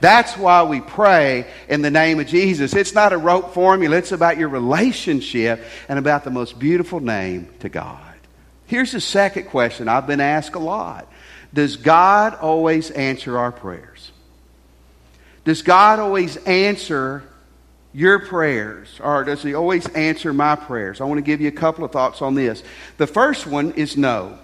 That's 0.00 0.36
why 0.36 0.62
we 0.64 0.80
pray 0.80 1.46
in 1.68 1.82
the 1.82 1.90
name 1.90 2.20
of 2.20 2.26
Jesus. 2.26 2.74
It's 2.74 2.94
not 2.94 3.12
a 3.12 3.18
rote 3.18 3.54
formula, 3.54 3.96
it's 3.96 4.12
about 4.12 4.38
your 4.38 4.48
relationship 4.48 5.64
and 5.88 5.98
about 5.98 6.24
the 6.24 6.30
most 6.30 6.58
beautiful 6.58 7.00
name 7.00 7.48
to 7.60 7.68
God. 7.68 8.02
Here's 8.66 8.92
the 8.92 9.00
second 9.00 9.44
question 9.44 9.88
I've 9.88 10.06
been 10.06 10.20
asked 10.20 10.54
a 10.54 10.60
lot 10.60 11.10
Does 11.54 11.76
God 11.76 12.34
always 12.34 12.90
answer 12.90 13.38
our 13.38 13.52
prayers? 13.52 14.12
Does 15.44 15.62
God 15.62 16.00
always 16.00 16.36
answer 16.38 17.22
your 17.96 18.18
prayers, 18.18 19.00
or 19.02 19.24
does 19.24 19.42
He 19.42 19.54
always 19.54 19.88
answer 19.94 20.34
my 20.34 20.54
prayers? 20.54 21.00
I 21.00 21.04
want 21.04 21.16
to 21.16 21.22
give 21.22 21.40
you 21.40 21.48
a 21.48 21.52
couple 21.52 21.82
of 21.82 21.92
thoughts 21.92 22.20
on 22.20 22.34
this. 22.34 22.62
The 22.98 23.06
first 23.06 23.46
one 23.46 23.72
is 23.72 23.96
no. 23.96 24.38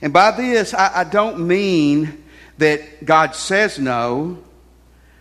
And 0.00 0.10
by 0.10 0.30
this, 0.30 0.72
I, 0.72 1.00
I 1.00 1.04
don't 1.04 1.46
mean 1.46 2.24
that 2.56 3.04
God 3.04 3.34
says 3.34 3.78
no. 3.78 4.38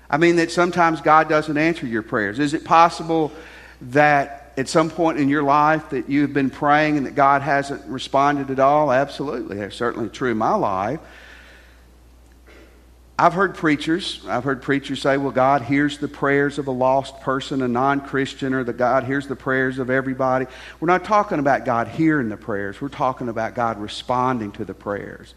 I 0.10 0.15
mean 0.15 0.38
that 0.38 0.50
sometimes 0.50 1.01
God 1.01 1.27
doesn't 1.27 1.57
answer 1.57 1.86
your 1.86 2.03
prayers. 2.03 2.39
Is 2.39 2.53
it 2.53 2.63
possible 2.63 3.33
that 3.81 4.53
at 4.55 4.69
some 4.69 4.89
point 4.89 5.19
in 5.19 5.27
your 5.27 5.43
life 5.43 5.89
that 5.89 6.10
you've 6.10 6.31
been 6.31 6.50
praying 6.50 6.95
and 6.95 7.05
that 7.05 7.15
God 7.15 7.41
hasn't 7.41 7.86
responded 7.86 8.50
at 8.50 8.60
all? 8.60 8.93
Absolutely. 8.93 9.57
That's 9.57 9.75
certainly 9.75 10.07
true 10.07 10.31
in 10.31 10.38
my 10.38 10.55
life. 10.55 11.01
I've 13.17 13.34
heard 13.34 13.53
preachers, 13.53 14.25
I've 14.27 14.43
heard 14.43 14.63
preachers 14.63 15.00
say, 15.00 15.17
well, 15.17 15.32
God 15.32 15.62
hears 15.62 16.00
the 16.00 16.08
prayers 16.08 16.58
of 16.58 16.67
a 16.67 16.72
lost 16.72 17.22
person, 17.22 17.62
a 17.62 17.67
non 17.67 18.01
Christian, 18.01 18.55
or 18.55 18.63
that 18.63 18.77
God 18.77 19.03
hears 19.03 19.27
the 19.27 19.36
prayers 19.36 19.77
of 19.77 19.91
everybody. 19.91 20.48
We're 20.79 20.88
not 20.88 21.03
talking 21.03 21.38
about 21.38 21.63
God 21.63 21.88
hearing 21.88 22.29
the 22.29 22.38
prayers, 22.38 22.82
we're 22.82 22.89
talking 22.89 23.29
about 23.29 23.53
God 23.53 23.79
responding 23.79 24.51
to 24.53 24.65
the 24.65 24.74
prayers. 24.74 25.36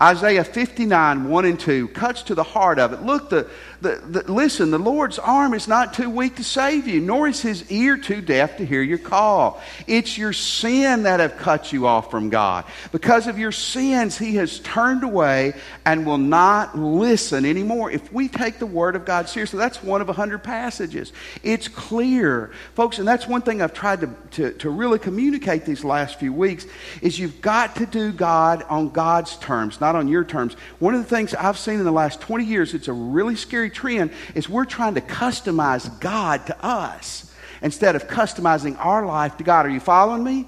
Isaiah 0.00 0.44
59, 0.44 1.28
1 1.28 1.44
and 1.44 1.58
2 1.58 1.88
cuts 1.88 2.22
to 2.24 2.34
the 2.34 2.44
heart 2.44 2.78
of 2.78 2.92
it. 2.92 3.02
Look, 3.02 3.30
the, 3.30 3.48
the, 3.80 3.96
the, 3.96 4.32
listen, 4.32 4.70
the 4.70 4.78
Lord's 4.78 5.18
arm 5.18 5.54
is 5.54 5.66
not 5.66 5.94
too 5.94 6.08
weak 6.08 6.36
to 6.36 6.44
save 6.44 6.86
you, 6.86 7.00
nor 7.00 7.28
is 7.28 7.40
his 7.40 7.70
ear 7.70 7.96
too 7.96 8.20
deaf 8.20 8.56
to 8.58 8.66
hear 8.66 8.82
your 8.82 8.98
call. 8.98 9.60
It's 9.86 10.16
your 10.16 10.32
sin 10.32 11.02
that 11.02 11.20
have 11.20 11.36
cut 11.36 11.72
you 11.72 11.86
off 11.86 12.10
from 12.10 12.30
God. 12.30 12.64
Because 12.92 13.26
of 13.26 13.38
your 13.38 13.52
sins, 13.52 14.16
he 14.16 14.36
has 14.36 14.60
turned 14.60 15.02
away 15.02 15.54
and 15.84 16.06
will 16.06 16.18
not 16.18 16.78
listen 16.78 17.44
anymore. 17.44 17.90
If 17.90 18.12
we 18.12 18.28
take 18.28 18.58
the 18.58 18.66
word 18.66 18.94
of 18.94 19.04
God 19.04 19.28
seriously, 19.28 19.58
that's 19.58 19.82
one 19.82 20.00
of 20.00 20.08
a 20.08 20.12
hundred 20.12 20.44
passages. 20.44 21.12
It's 21.42 21.68
clear. 21.68 22.52
Folks, 22.74 22.98
and 22.98 23.08
that's 23.08 23.26
one 23.26 23.42
thing 23.42 23.62
I've 23.62 23.74
tried 23.74 24.00
to, 24.00 24.14
to, 24.32 24.52
to 24.58 24.70
really 24.70 24.98
communicate 24.98 25.64
these 25.64 25.84
last 25.84 26.18
few 26.18 26.32
weeks, 26.32 26.66
is 27.02 27.18
you've 27.18 27.40
got 27.40 27.76
to 27.76 27.86
do 27.86 28.12
God 28.12 28.64
on 28.68 28.90
God's 28.90 29.36
terms, 29.38 29.80
not 29.80 29.87
not 29.92 29.98
on 29.98 30.08
your 30.08 30.24
terms. 30.24 30.54
One 30.78 30.94
of 30.94 31.00
the 31.00 31.08
things 31.08 31.34
I've 31.34 31.58
seen 31.58 31.78
in 31.78 31.84
the 31.84 31.90
last 31.90 32.20
20 32.20 32.44
years, 32.44 32.74
it's 32.74 32.88
a 32.88 32.92
really 32.92 33.36
scary 33.36 33.70
trend, 33.70 34.10
is 34.34 34.48
we're 34.48 34.66
trying 34.66 34.94
to 34.94 35.00
customize 35.00 35.98
God 36.00 36.46
to 36.46 36.64
us 36.64 37.34
instead 37.62 37.96
of 37.96 38.06
customizing 38.06 38.76
our 38.78 39.06
life 39.06 39.38
to 39.38 39.44
God. 39.44 39.64
Are 39.64 39.70
you 39.70 39.80
following 39.80 40.22
me? 40.22 40.46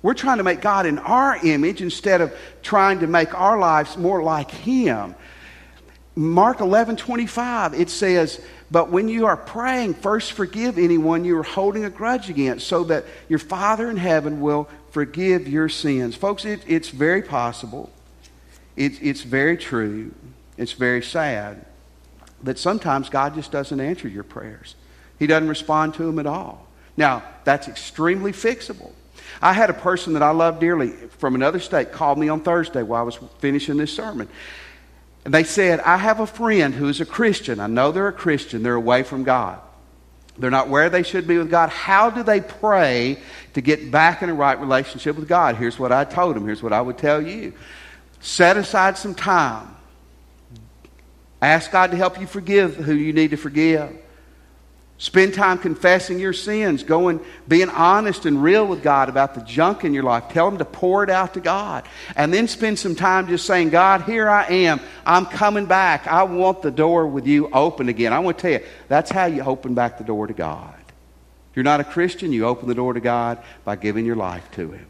We're 0.00 0.14
trying 0.14 0.38
to 0.38 0.44
make 0.44 0.60
God 0.60 0.86
in 0.86 1.00
our 1.00 1.44
image 1.44 1.82
instead 1.82 2.20
of 2.20 2.32
trying 2.62 3.00
to 3.00 3.08
make 3.08 3.34
our 3.34 3.58
lives 3.58 3.96
more 3.96 4.22
like 4.22 4.50
Him. 4.50 5.16
Mark 6.14 6.60
11 6.60 6.96
25, 6.96 7.74
it 7.74 7.90
says, 7.90 8.40
But 8.70 8.90
when 8.90 9.08
you 9.08 9.26
are 9.26 9.36
praying, 9.36 9.94
first 9.94 10.32
forgive 10.32 10.78
anyone 10.78 11.24
you 11.24 11.36
are 11.38 11.42
holding 11.42 11.84
a 11.84 11.90
grudge 11.90 12.30
against, 12.30 12.68
so 12.68 12.84
that 12.84 13.06
your 13.28 13.40
Father 13.40 13.90
in 13.90 13.96
heaven 13.96 14.40
will 14.40 14.68
forgive 14.90 15.48
your 15.48 15.68
sins. 15.68 16.14
Folks, 16.14 16.44
it, 16.44 16.62
it's 16.68 16.90
very 16.90 17.22
possible 17.22 17.90
it, 18.78 19.02
it's 19.02 19.22
very 19.22 19.56
true. 19.56 20.14
It's 20.56 20.72
very 20.72 21.02
sad 21.02 21.66
that 22.44 22.58
sometimes 22.58 23.08
God 23.08 23.34
just 23.34 23.50
doesn't 23.50 23.80
answer 23.80 24.08
your 24.08 24.22
prayers. 24.22 24.76
He 25.18 25.26
doesn't 25.26 25.48
respond 25.48 25.94
to 25.94 26.04
them 26.04 26.20
at 26.20 26.26
all. 26.26 26.66
Now, 26.96 27.24
that's 27.44 27.66
extremely 27.66 28.32
fixable. 28.32 28.92
I 29.42 29.52
had 29.52 29.68
a 29.68 29.74
person 29.74 30.12
that 30.14 30.22
I 30.22 30.30
love 30.30 30.60
dearly 30.60 30.90
from 30.90 31.34
another 31.34 31.58
state 31.58 31.92
called 31.92 32.18
me 32.18 32.28
on 32.28 32.40
Thursday 32.40 32.82
while 32.82 33.00
I 33.00 33.04
was 33.04 33.18
finishing 33.40 33.76
this 33.76 33.92
sermon. 33.92 34.28
And 35.24 35.34
they 35.34 35.44
said, 35.44 35.80
I 35.80 35.96
have 35.96 36.20
a 36.20 36.26
friend 36.26 36.72
who 36.72 36.88
is 36.88 37.00
a 37.00 37.06
Christian. 37.06 37.58
I 37.58 37.66
know 37.66 37.90
they're 37.90 38.08
a 38.08 38.12
Christian. 38.12 38.62
They're 38.62 38.74
away 38.74 39.02
from 39.02 39.24
God. 39.24 39.60
They're 40.38 40.50
not 40.50 40.68
where 40.68 40.88
they 40.88 41.02
should 41.02 41.26
be 41.26 41.36
with 41.36 41.50
God. 41.50 41.68
How 41.68 42.10
do 42.10 42.22
they 42.22 42.40
pray 42.40 43.18
to 43.54 43.60
get 43.60 43.90
back 43.90 44.22
in 44.22 44.30
a 44.30 44.34
right 44.34 44.58
relationship 44.58 45.16
with 45.16 45.28
God? 45.28 45.56
Here's 45.56 45.80
what 45.80 45.90
I 45.90 46.04
told 46.04 46.36
them. 46.36 46.46
Here's 46.46 46.62
what 46.62 46.72
I 46.72 46.80
would 46.80 46.96
tell 46.96 47.20
you. 47.20 47.52
Set 48.20 48.56
aside 48.56 48.98
some 48.98 49.14
time. 49.14 49.74
Ask 51.40 51.70
God 51.70 51.92
to 51.92 51.96
help 51.96 52.20
you 52.20 52.26
forgive 52.26 52.76
who 52.76 52.94
you 52.94 53.12
need 53.12 53.30
to 53.30 53.36
forgive. 53.36 53.96
Spend 55.00 55.32
time 55.32 55.58
confessing 55.58 56.18
your 56.18 56.32
sins, 56.32 56.82
going, 56.82 57.20
being 57.46 57.70
honest 57.70 58.26
and 58.26 58.42
real 58.42 58.66
with 58.66 58.82
God 58.82 59.08
about 59.08 59.36
the 59.36 59.40
junk 59.42 59.84
in 59.84 59.94
your 59.94 60.02
life. 60.02 60.24
Tell 60.30 60.48
Him 60.48 60.58
to 60.58 60.64
pour 60.64 61.04
it 61.04 61.10
out 61.10 61.34
to 61.34 61.40
God. 61.40 61.88
And 62.16 62.34
then 62.34 62.48
spend 62.48 62.80
some 62.80 62.96
time 62.96 63.28
just 63.28 63.46
saying, 63.46 63.70
God, 63.70 64.02
here 64.02 64.28
I 64.28 64.46
am. 64.46 64.80
I'm 65.06 65.24
coming 65.26 65.66
back. 65.66 66.08
I 66.08 66.24
want 66.24 66.62
the 66.62 66.72
door 66.72 67.06
with 67.06 67.28
you 67.28 67.48
open 67.52 67.88
again. 67.88 68.12
I 68.12 68.18
want 68.18 68.38
to 68.38 68.42
tell 68.42 68.60
you, 68.60 68.66
that's 68.88 69.12
how 69.12 69.26
you 69.26 69.42
open 69.42 69.74
back 69.74 69.98
the 69.98 70.04
door 70.04 70.26
to 70.26 70.34
God. 70.34 70.74
If 71.52 71.56
you're 71.56 71.62
not 71.62 71.78
a 71.78 71.84
Christian, 71.84 72.32
you 72.32 72.46
open 72.46 72.66
the 72.66 72.74
door 72.74 72.92
to 72.92 73.00
God 73.00 73.38
by 73.64 73.76
giving 73.76 74.04
your 74.04 74.16
life 74.16 74.50
to 74.52 74.72
Him. 74.72 74.86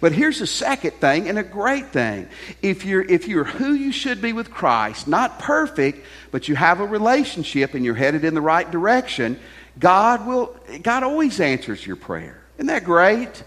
But 0.00 0.12
here's 0.12 0.40
a 0.40 0.46
second 0.46 0.92
thing 0.92 1.28
and 1.28 1.38
a 1.38 1.42
great 1.42 1.88
thing. 1.88 2.28
If 2.62 2.84
you're, 2.84 3.02
if 3.02 3.28
you're 3.28 3.44
who 3.44 3.72
you 3.72 3.92
should 3.92 4.20
be 4.22 4.32
with 4.32 4.50
Christ, 4.50 5.08
not 5.08 5.38
perfect, 5.38 6.06
but 6.30 6.48
you 6.48 6.54
have 6.54 6.80
a 6.80 6.86
relationship 6.86 7.74
and 7.74 7.84
you're 7.84 7.94
headed 7.94 8.24
in 8.24 8.34
the 8.34 8.40
right 8.40 8.70
direction, 8.70 9.38
God 9.78 10.26
will, 10.26 10.56
God 10.82 11.02
always 11.02 11.40
answers 11.40 11.86
your 11.86 11.96
prayer. 11.96 12.42
Isn't 12.56 12.66
that 12.66 12.84
great? 12.84 13.42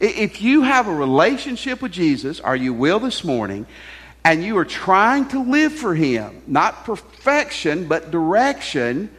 If 0.00 0.40
you 0.40 0.62
have 0.62 0.88
a 0.88 0.94
relationship 0.94 1.82
with 1.82 1.92
Jesus, 1.92 2.40
or 2.40 2.56
you 2.56 2.72
will 2.72 3.00
this 3.00 3.22
morning, 3.22 3.66
and 4.24 4.42
you 4.42 4.56
are 4.58 4.64
trying 4.64 5.28
to 5.28 5.42
live 5.42 5.72
for 5.72 5.94
Him, 5.94 6.42
not 6.46 6.84
perfection, 6.84 7.86
but 7.86 8.10
direction, 8.10 9.10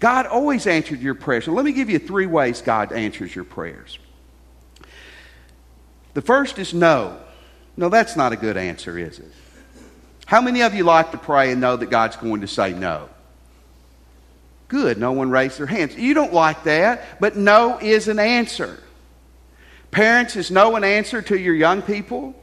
God 0.00 0.26
always 0.26 0.66
answered 0.66 1.00
your 1.00 1.14
prayers. 1.14 1.46
So 1.46 1.52
let 1.52 1.64
me 1.64 1.72
give 1.72 1.88
you 1.88 1.98
three 1.98 2.26
ways 2.26 2.60
God 2.60 2.92
answers 2.92 3.34
your 3.34 3.44
prayers. 3.44 3.98
The 6.14 6.22
first 6.22 6.58
is 6.58 6.72
no. 6.72 7.18
No, 7.76 7.88
that's 7.88 8.16
not 8.16 8.32
a 8.32 8.36
good 8.36 8.56
answer, 8.56 8.98
is 8.98 9.18
it? 9.18 9.32
How 10.26 10.40
many 10.40 10.62
of 10.62 10.74
you 10.74 10.84
like 10.84 11.10
to 11.10 11.18
pray 11.18 11.50
and 11.52 11.60
know 11.60 11.76
that 11.76 11.90
God's 11.90 12.16
going 12.16 12.40
to 12.40 12.48
say 12.48 12.72
no? 12.72 13.08
Good. 14.68 14.98
No 14.98 15.12
one 15.12 15.30
raised 15.30 15.58
their 15.58 15.66
hands. 15.66 15.94
You 15.96 16.14
don't 16.14 16.32
like 16.32 16.64
that, 16.64 17.20
but 17.20 17.36
no 17.36 17.78
is 17.78 18.08
an 18.08 18.18
answer. 18.18 18.78
Parents, 19.90 20.34
is 20.34 20.50
no 20.50 20.76
an 20.76 20.84
answer 20.84 21.20
to 21.22 21.38
your 21.38 21.54
young 21.54 21.82
people? 21.82 22.34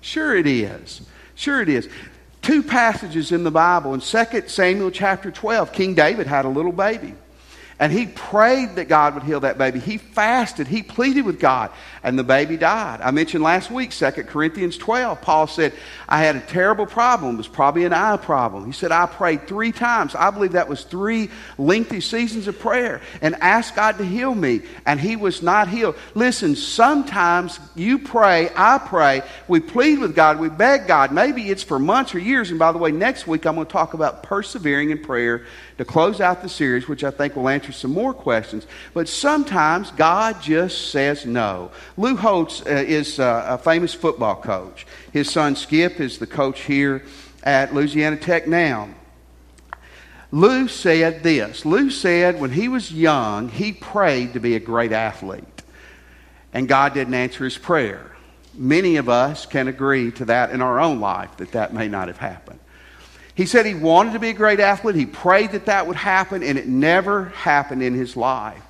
Sure 0.00 0.34
it 0.36 0.46
is. 0.46 1.02
Sure 1.34 1.60
it 1.60 1.68
is. 1.68 1.88
Two 2.42 2.62
passages 2.62 3.32
in 3.32 3.44
the 3.44 3.50
Bible. 3.50 3.92
In 3.92 4.00
2 4.00 4.24
Samuel 4.46 4.90
chapter 4.90 5.30
12, 5.30 5.72
King 5.72 5.94
David 5.94 6.26
had 6.26 6.44
a 6.44 6.48
little 6.48 6.72
baby. 6.72 7.14
And 7.80 7.90
he 7.90 8.06
prayed 8.06 8.76
that 8.76 8.88
God 8.88 9.14
would 9.14 9.22
heal 9.22 9.40
that 9.40 9.56
baby. 9.56 9.80
He 9.80 9.96
fasted. 9.96 10.68
He 10.68 10.82
pleaded 10.82 11.22
with 11.22 11.40
God. 11.40 11.70
And 12.02 12.18
the 12.18 12.22
baby 12.22 12.58
died. 12.58 13.00
I 13.02 13.10
mentioned 13.10 13.42
last 13.42 13.70
week, 13.70 13.90
2 13.90 14.10
Corinthians 14.24 14.76
12. 14.76 15.22
Paul 15.22 15.46
said, 15.46 15.72
I 16.06 16.18
had 16.18 16.36
a 16.36 16.40
terrible 16.40 16.84
problem. 16.84 17.34
It 17.34 17.38
was 17.38 17.48
probably 17.48 17.86
an 17.86 17.94
eye 17.94 18.18
problem. 18.18 18.66
He 18.66 18.72
said, 18.72 18.92
I 18.92 19.06
prayed 19.06 19.48
three 19.48 19.72
times. 19.72 20.14
I 20.14 20.30
believe 20.30 20.52
that 20.52 20.68
was 20.68 20.84
three 20.84 21.30
lengthy 21.56 22.02
seasons 22.02 22.48
of 22.48 22.58
prayer 22.58 23.00
and 23.22 23.34
asked 23.36 23.76
God 23.76 23.96
to 23.96 24.04
heal 24.04 24.34
me. 24.34 24.60
And 24.84 25.00
he 25.00 25.16
was 25.16 25.42
not 25.42 25.68
healed. 25.68 25.96
Listen, 26.14 26.56
sometimes 26.56 27.60
you 27.74 27.98
pray, 27.98 28.50
I 28.56 28.76
pray, 28.76 29.22
we 29.48 29.60
plead 29.60 30.00
with 30.00 30.14
God, 30.14 30.38
we 30.38 30.50
beg 30.50 30.86
God. 30.86 31.12
Maybe 31.12 31.48
it's 31.48 31.62
for 31.62 31.78
months 31.78 32.14
or 32.14 32.18
years. 32.18 32.50
And 32.50 32.58
by 32.58 32.72
the 32.72 32.78
way, 32.78 32.92
next 32.92 33.26
week 33.26 33.46
I'm 33.46 33.54
going 33.54 33.66
to 33.66 33.72
talk 33.72 33.94
about 33.94 34.22
persevering 34.22 34.90
in 34.90 35.02
prayer 35.02 35.46
to 35.78 35.84
close 35.86 36.20
out 36.20 36.42
the 36.42 36.48
series, 36.50 36.86
which 36.86 37.04
I 37.04 37.10
think 37.10 37.36
will 37.36 37.48
answer 37.48 37.69
some 37.72 37.92
more 37.92 38.14
questions. 38.14 38.66
But 38.94 39.08
sometimes 39.08 39.90
God 39.92 40.40
just 40.42 40.90
says 40.90 41.26
no. 41.26 41.70
Lou 41.96 42.16
Holtz 42.16 42.62
uh, 42.62 42.84
is 42.86 43.18
uh, 43.18 43.46
a 43.48 43.58
famous 43.58 43.94
football 43.94 44.36
coach. 44.36 44.86
His 45.12 45.30
son 45.30 45.56
Skip 45.56 46.00
is 46.00 46.18
the 46.18 46.26
coach 46.26 46.60
here 46.62 47.04
at 47.42 47.74
Louisiana 47.74 48.16
Tech 48.16 48.46
now. 48.46 48.88
Lou 50.32 50.68
said 50.68 51.22
this 51.22 51.64
Lou 51.64 51.90
said 51.90 52.40
when 52.40 52.52
he 52.52 52.68
was 52.68 52.92
young, 52.92 53.48
he 53.48 53.72
prayed 53.72 54.34
to 54.34 54.40
be 54.40 54.54
a 54.54 54.60
great 54.60 54.92
athlete, 54.92 55.44
and 56.52 56.68
God 56.68 56.94
didn't 56.94 57.14
answer 57.14 57.44
his 57.44 57.58
prayer. 57.58 58.12
Many 58.54 58.96
of 58.96 59.08
us 59.08 59.46
can 59.46 59.68
agree 59.68 60.10
to 60.12 60.24
that 60.26 60.50
in 60.50 60.60
our 60.60 60.80
own 60.80 61.00
life 61.00 61.36
that 61.38 61.52
that 61.52 61.72
may 61.72 61.88
not 61.88 62.08
have 62.08 62.18
happened. 62.18 62.59
He 63.40 63.46
said 63.46 63.64
he 63.64 63.72
wanted 63.72 64.12
to 64.12 64.18
be 64.18 64.28
a 64.28 64.34
great 64.34 64.60
athlete. 64.60 64.96
He 64.96 65.06
prayed 65.06 65.52
that 65.52 65.64
that 65.64 65.86
would 65.86 65.96
happen, 65.96 66.42
and 66.42 66.58
it 66.58 66.68
never 66.68 67.30
happened 67.30 67.82
in 67.82 67.94
his 67.94 68.14
life. 68.14 68.62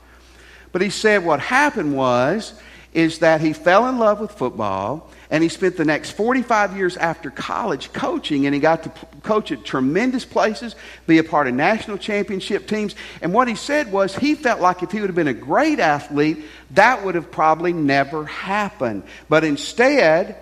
But 0.71 0.81
he 0.81 0.91
said 0.91 1.25
what 1.25 1.41
happened 1.41 1.97
was 1.97 2.55
is 2.93 3.19
that 3.19 3.41
he 3.41 3.53
fell 3.53 3.89
in 3.89 3.99
love 3.99 4.21
with 4.21 4.31
football 4.31 5.11
and 5.29 5.43
he 5.43 5.49
spent 5.49 5.77
the 5.77 5.85
next 5.85 6.13
45 6.13 6.77
years 6.77 6.97
after 6.97 7.31
college 7.31 7.93
coaching 7.93 8.47
and 8.47 8.55
he 8.55 8.61
got 8.61 8.85
to 8.85 8.93
coach 9.25 9.51
at 9.51 9.65
tremendous 9.65 10.25
places 10.25 10.77
be 11.09 11.19
a 11.19 11.25
part 11.25 11.49
of 11.49 11.55
national 11.55 11.99
championship 11.99 12.67
teams 12.67 12.97
and 13.23 13.33
what 13.33 13.47
he 13.47 13.55
said 13.55 13.93
was 13.93 14.17
he 14.17 14.35
felt 14.35 14.61
like 14.61 14.83
if 14.83 14.91
he 14.91 15.01
would 15.01 15.09
have 15.09 15.15
been 15.15 15.29
a 15.29 15.33
great 15.33 15.79
athlete 15.79 16.45
that 16.73 17.05
would 17.05 17.15
have 17.15 17.31
probably 17.31 17.73
never 17.73 18.25
happened 18.27 19.05
but 19.29 19.45
instead 19.45 20.37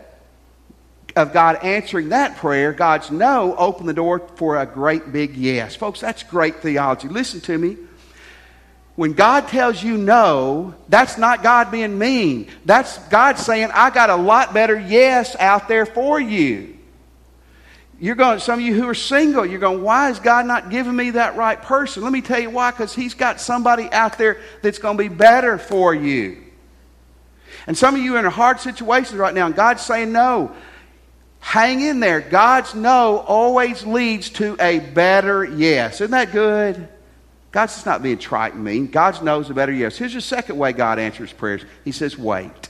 of 1.18 1.32
God 1.32 1.56
answering 1.62 2.10
that 2.10 2.36
prayer, 2.36 2.72
God's 2.72 3.10
no 3.10 3.54
opened 3.56 3.88
the 3.88 3.94
door 3.94 4.20
for 4.36 4.56
a 4.56 4.64
great 4.64 5.12
big 5.12 5.36
yes. 5.36 5.76
Folks, 5.76 6.00
that's 6.00 6.22
great 6.22 6.56
theology. 6.56 7.08
Listen 7.08 7.40
to 7.42 7.58
me. 7.58 7.76
When 8.96 9.12
God 9.12 9.46
tells 9.48 9.80
you 9.82 9.96
no, 9.96 10.74
that's 10.88 11.18
not 11.18 11.42
God 11.42 11.70
being 11.70 11.98
mean. 11.98 12.48
That's 12.64 12.98
God 13.08 13.38
saying, 13.38 13.70
I 13.72 13.90
got 13.90 14.10
a 14.10 14.16
lot 14.16 14.52
better 14.52 14.78
yes 14.78 15.36
out 15.36 15.68
there 15.68 15.86
for 15.86 16.18
you. 16.18 16.76
You're 18.00 18.16
going, 18.16 18.38
some 18.38 18.60
of 18.60 18.64
you 18.64 18.74
who 18.74 18.88
are 18.88 18.94
single, 18.94 19.44
you're 19.44 19.58
going, 19.58 19.82
why 19.82 20.10
is 20.10 20.20
God 20.20 20.46
not 20.46 20.70
giving 20.70 20.94
me 20.94 21.10
that 21.10 21.36
right 21.36 21.60
person? 21.60 22.02
Let 22.02 22.12
me 22.12 22.22
tell 22.22 22.38
you 22.38 22.50
why, 22.50 22.70
because 22.70 22.94
He's 22.94 23.14
got 23.14 23.40
somebody 23.40 23.90
out 23.90 24.18
there 24.18 24.40
that's 24.62 24.78
going 24.78 24.96
to 24.96 25.02
be 25.02 25.08
better 25.08 25.58
for 25.58 25.94
you. 25.94 26.44
And 27.66 27.76
some 27.76 27.96
of 27.96 28.00
you 28.00 28.16
are 28.16 28.18
in 28.20 28.24
a 28.24 28.30
hard 28.30 28.60
situations 28.60 29.16
right 29.16 29.34
now, 29.34 29.46
and 29.46 29.54
God's 29.54 29.82
saying, 29.82 30.12
no, 30.12 30.52
Hang 31.40 31.80
in 31.80 32.00
there. 32.00 32.20
God's 32.20 32.74
no 32.74 33.18
always 33.18 33.84
leads 33.86 34.30
to 34.30 34.56
a 34.60 34.80
better 34.80 35.44
yes. 35.44 36.00
Isn't 36.00 36.10
that 36.10 36.32
good? 36.32 36.88
God's 37.50 37.74
just 37.74 37.86
not 37.86 38.02
being 38.02 38.18
trite 38.18 38.54
and 38.54 38.64
mean. 38.64 38.88
God's 38.88 39.22
knows 39.22 39.48
a 39.48 39.54
better 39.54 39.72
yes. 39.72 39.96
Here's 39.96 40.14
the 40.14 40.20
second 40.20 40.58
way 40.58 40.72
God 40.72 40.98
answers 40.98 41.32
prayers 41.32 41.64
He 41.84 41.92
says, 41.92 42.18
wait. 42.18 42.68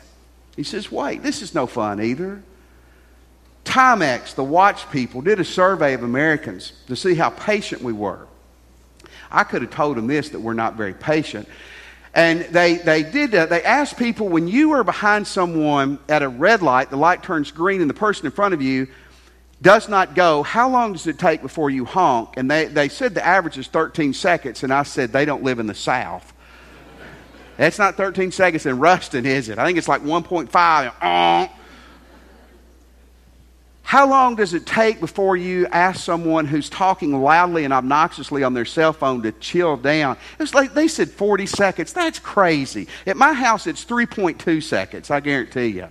He 0.54 0.62
says, 0.62 0.90
wait. 0.90 1.22
This 1.22 1.42
is 1.42 1.54
no 1.54 1.66
fun 1.66 2.00
either. 2.00 2.42
Timex, 3.64 4.34
the 4.34 4.44
watch 4.44 4.90
people, 4.90 5.20
did 5.20 5.40
a 5.40 5.44
survey 5.44 5.94
of 5.94 6.02
Americans 6.02 6.72
to 6.87 6.96
see 6.96 7.14
how 7.14 7.30
patient 7.30 7.82
we 7.82 7.92
were. 7.92 8.26
I 9.30 9.44
could 9.44 9.62
have 9.62 9.70
told 9.70 9.96
them 9.96 10.06
this 10.06 10.30
that 10.30 10.40
we're 10.40 10.54
not 10.54 10.75
very 10.75 10.94
patient. 10.94 11.48
And 12.18 12.40
they, 12.40 12.78
they 12.78 13.04
did 13.04 13.30
that. 13.30 13.48
They 13.48 13.62
asked 13.62 13.96
people 13.96 14.28
when 14.28 14.48
you 14.48 14.72
are 14.72 14.82
behind 14.82 15.25
someone 15.25 16.00
at 16.08 16.20
a 16.20 16.28
red 16.28 16.62
light, 16.62 16.90
the 16.90 16.96
light 16.96 17.22
turns 17.22 17.52
green, 17.52 17.80
and 17.80 17.88
the 17.88 17.94
person 17.94 18.26
in 18.26 18.32
front 18.32 18.54
of 18.54 18.60
you 18.60 18.88
does 19.62 19.88
not 19.88 20.16
go, 20.16 20.42
how 20.42 20.68
long 20.68 20.94
does 20.94 21.06
it 21.06 21.16
take 21.16 21.42
before 21.42 21.70
you 21.70 21.84
honk? 21.84 22.30
And 22.37 22.50
they, 22.50 22.64
they 22.64 22.88
said 22.88 23.14
the 23.14 23.25
average 23.25 23.56
is 23.56 23.68
13 23.68 24.14
seconds, 24.14 24.64
and 24.64 24.75
I 24.75 24.82
said 24.82 25.12
they 25.12 25.26
don't 25.26 25.44
live 25.44 25.60
in 25.60 25.68
the 25.68 25.76
South. 25.76 26.32
That's 27.56 27.78
not 27.78 27.96
13 27.96 28.32
seconds 28.32 28.66
in 28.66 28.80
Ruston, 28.80 29.25
is 29.25 29.48
it? 29.48 29.60
I 29.60 29.64
think 29.64 29.78
it's 29.78 29.87
like 29.87 30.02
1.5. 30.02 31.50
How 33.88 34.07
long 34.07 34.37
does 34.37 34.52
it 34.52 34.66
take 34.66 35.00
before 35.00 35.35
you 35.35 35.66
ask 35.68 36.04
someone 36.04 36.45
who's 36.45 36.68
talking 36.68 37.23
loudly 37.23 37.64
and 37.64 37.73
obnoxiously 37.73 38.42
on 38.42 38.52
their 38.52 38.66
cell 38.66 38.92
phone 38.92 39.23
to 39.23 39.33
chill 39.33 39.78
down? 39.78 40.18
It's 40.38 40.52
like 40.52 40.75
they 40.75 40.88
said 40.88 41.09
40 41.09 41.47
seconds. 41.47 41.95
That's 41.95 42.18
crazy. 42.18 42.87
At 43.07 43.16
my 43.16 43.33
house, 43.33 43.66
it's 43.66 43.87
3.2 43.87 44.62
seconds, 44.62 45.11
I 45.11 45.21
guarantee 45.21 45.68
you. 45.68 45.88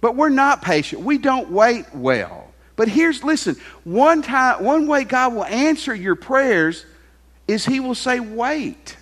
But 0.00 0.16
we're 0.16 0.30
not 0.30 0.62
patient. 0.62 1.02
We 1.02 1.16
don't 1.16 1.48
wait 1.52 1.94
well. 1.94 2.52
But 2.74 2.88
here's 2.88 3.22
listen, 3.22 3.54
one 3.84 4.22
time 4.22 4.64
one 4.64 4.88
way 4.88 5.04
God 5.04 5.32
will 5.32 5.44
answer 5.44 5.94
your 5.94 6.16
prayers 6.16 6.84
is 7.46 7.64
he 7.64 7.78
will 7.78 7.94
say 7.94 8.18
wait. 8.18 8.96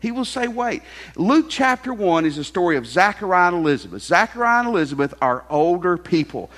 He 0.00 0.12
will 0.12 0.24
say, 0.24 0.48
wait. 0.48 0.82
Luke 1.14 1.46
chapter 1.50 1.92
1 1.92 2.24
is 2.24 2.38
a 2.38 2.44
story 2.44 2.76
of 2.78 2.86
Zachariah 2.86 3.48
and 3.48 3.58
Elizabeth. 3.58 4.02
Zachariah 4.02 4.60
and 4.60 4.68
Elizabeth 4.68 5.12
are 5.20 5.44
older 5.50 5.98
people. 5.98 6.50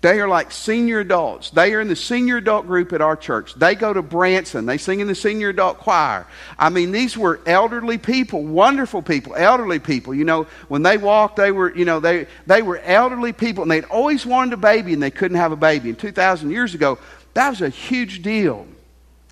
They 0.00 0.20
are 0.20 0.28
like 0.28 0.52
senior 0.52 1.00
adults. 1.00 1.50
They 1.50 1.74
are 1.74 1.80
in 1.80 1.88
the 1.88 1.96
senior 1.96 2.36
adult 2.36 2.66
group 2.68 2.92
at 2.92 3.00
our 3.00 3.16
church. 3.16 3.54
They 3.54 3.74
go 3.74 3.92
to 3.92 4.00
Branson. 4.00 4.64
They 4.64 4.78
sing 4.78 5.00
in 5.00 5.08
the 5.08 5.14
senior 5.14 5.48
adult 5.48 5.78
choir. 5.78 6.24
I 6.56 6.68
mean, 6.68 6.92
these 6.92 7.18
were 7.18 7.40
elderly 7.46 7.98
people, 7.98 8.44
wonderful 8.44 9.02
people, 9.02 9.34
elderly 9.34 9.80
people. 9.80 10.14
You 10.14 10.24
know, 10.24 10.46
when 10.68 10.82
they 10.82 10.98
walked, 10.98 11.36
they 11.36 11.50
were, 11.50 11.74
you 11.74 11.84
know, 11.84 11.98
they, 11.98 12.28
they 12.46 12.62
were 12.62 12.78
elderly 12.78 13.32
people 13.32 13.62
and 13.62 13.70
they'd 13.70 13.84
always 13.86 14.24
wanted 14.24 14.54
a 14.54 14.58
baby 14.58 14.92
and 14.92 15.02
they 15.02 15.10
couldn't 15.10 15.36
have 15.36 15.50
a 15.50 15.56
baby. 15.56 15.88
And 15.88 15.98
2,000 15.98 16.50
years 16.50 16.74
ago, 16.74 16.98
that 17.34 17.50
was 17.50 17.60
a 17.60 17.68
huge 17.68 18.22
deal. 18.22 18.68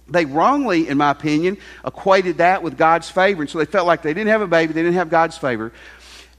They 0.08 0.24
wrongly, 0.24 0.88
in 0.88 0.98
my 0.98 1.10
opinion, 1.10 1.58
equated 1.84 2.38
that 2.38 2.64
with 2.64 2.76
God's 2.76 3.08
favor. 3.08 3.42
And 3.42 3.50
so 3.50 3.58
they 3.58 3.66
felt 3.66 3.86
like 3.86 4.02
they 4.02 4.14
didn't 4.14 4.30
have 4.30 4.42
a 4.42 4.48
baby, 4.48 4.72
they 4.72 4.82
didn't 4.82 4.94
have 4.94 5.10
God's 5.10 5.38
favor. 5.38 5.72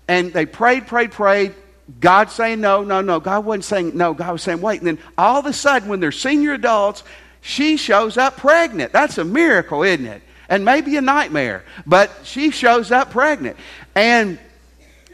And 0.10 0.34
they 0.34 0.46
prayed, 0.46 0.88
prayed, 0.88 1.12
prayed 1.12 1.54
God 2.00 2.30
saying 2.30 2.62
no, 2.62 2.84
no, 2.84 3.02
no. 3.02 3.20
God 3.20 3.46
wasn't 3.46 3.66
saying 3.66 3.98
no. 3.98 4.14
God 4.14 4.34
was 4.34 4.44
saying 4.44 4.62
wait. 4.62 4.82
And 4.82 4.88
then 4.88 5.00
all 5.18 5.40
of 5.40 5.46
a 5.46 5.54
sudden, 5.54 5.90
when 5.90 6.00
they're 6.00 6.12
senior 6.12 6.54
adults, 6.54 7.04
she 7.42 7.78
shows 7.78 8.18
up 8.18 8.38
pregnant. 8.38 8.92
That's 8.92 9.18
a 9.18 9.24
miracle, 9.24 9.84
isn't 9.84 10.06
it? 10.06 10.22
And 10.50 10.64
maybe 10.64 10.96
a 10.98 11.02
nightmare, 11.02 11.64
but 11.86 12.12
she 12.24 12.52
shows 12.52 12.92
up 12.92 13.12
pregnant. 13.12 13.58
And 13.96 14.40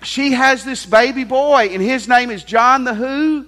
she 0.03 0.33
has 0.33 0.63
this 0.63 0.85
baby 0.85 1.23
boy, 1.23 1.69
and 1.71 1.81
his 1.81 2.07
name 2.07 2.29
is 2.29 2.43
John 2.43 2.83
the 2.83 2.93
Who? 2.93 3.47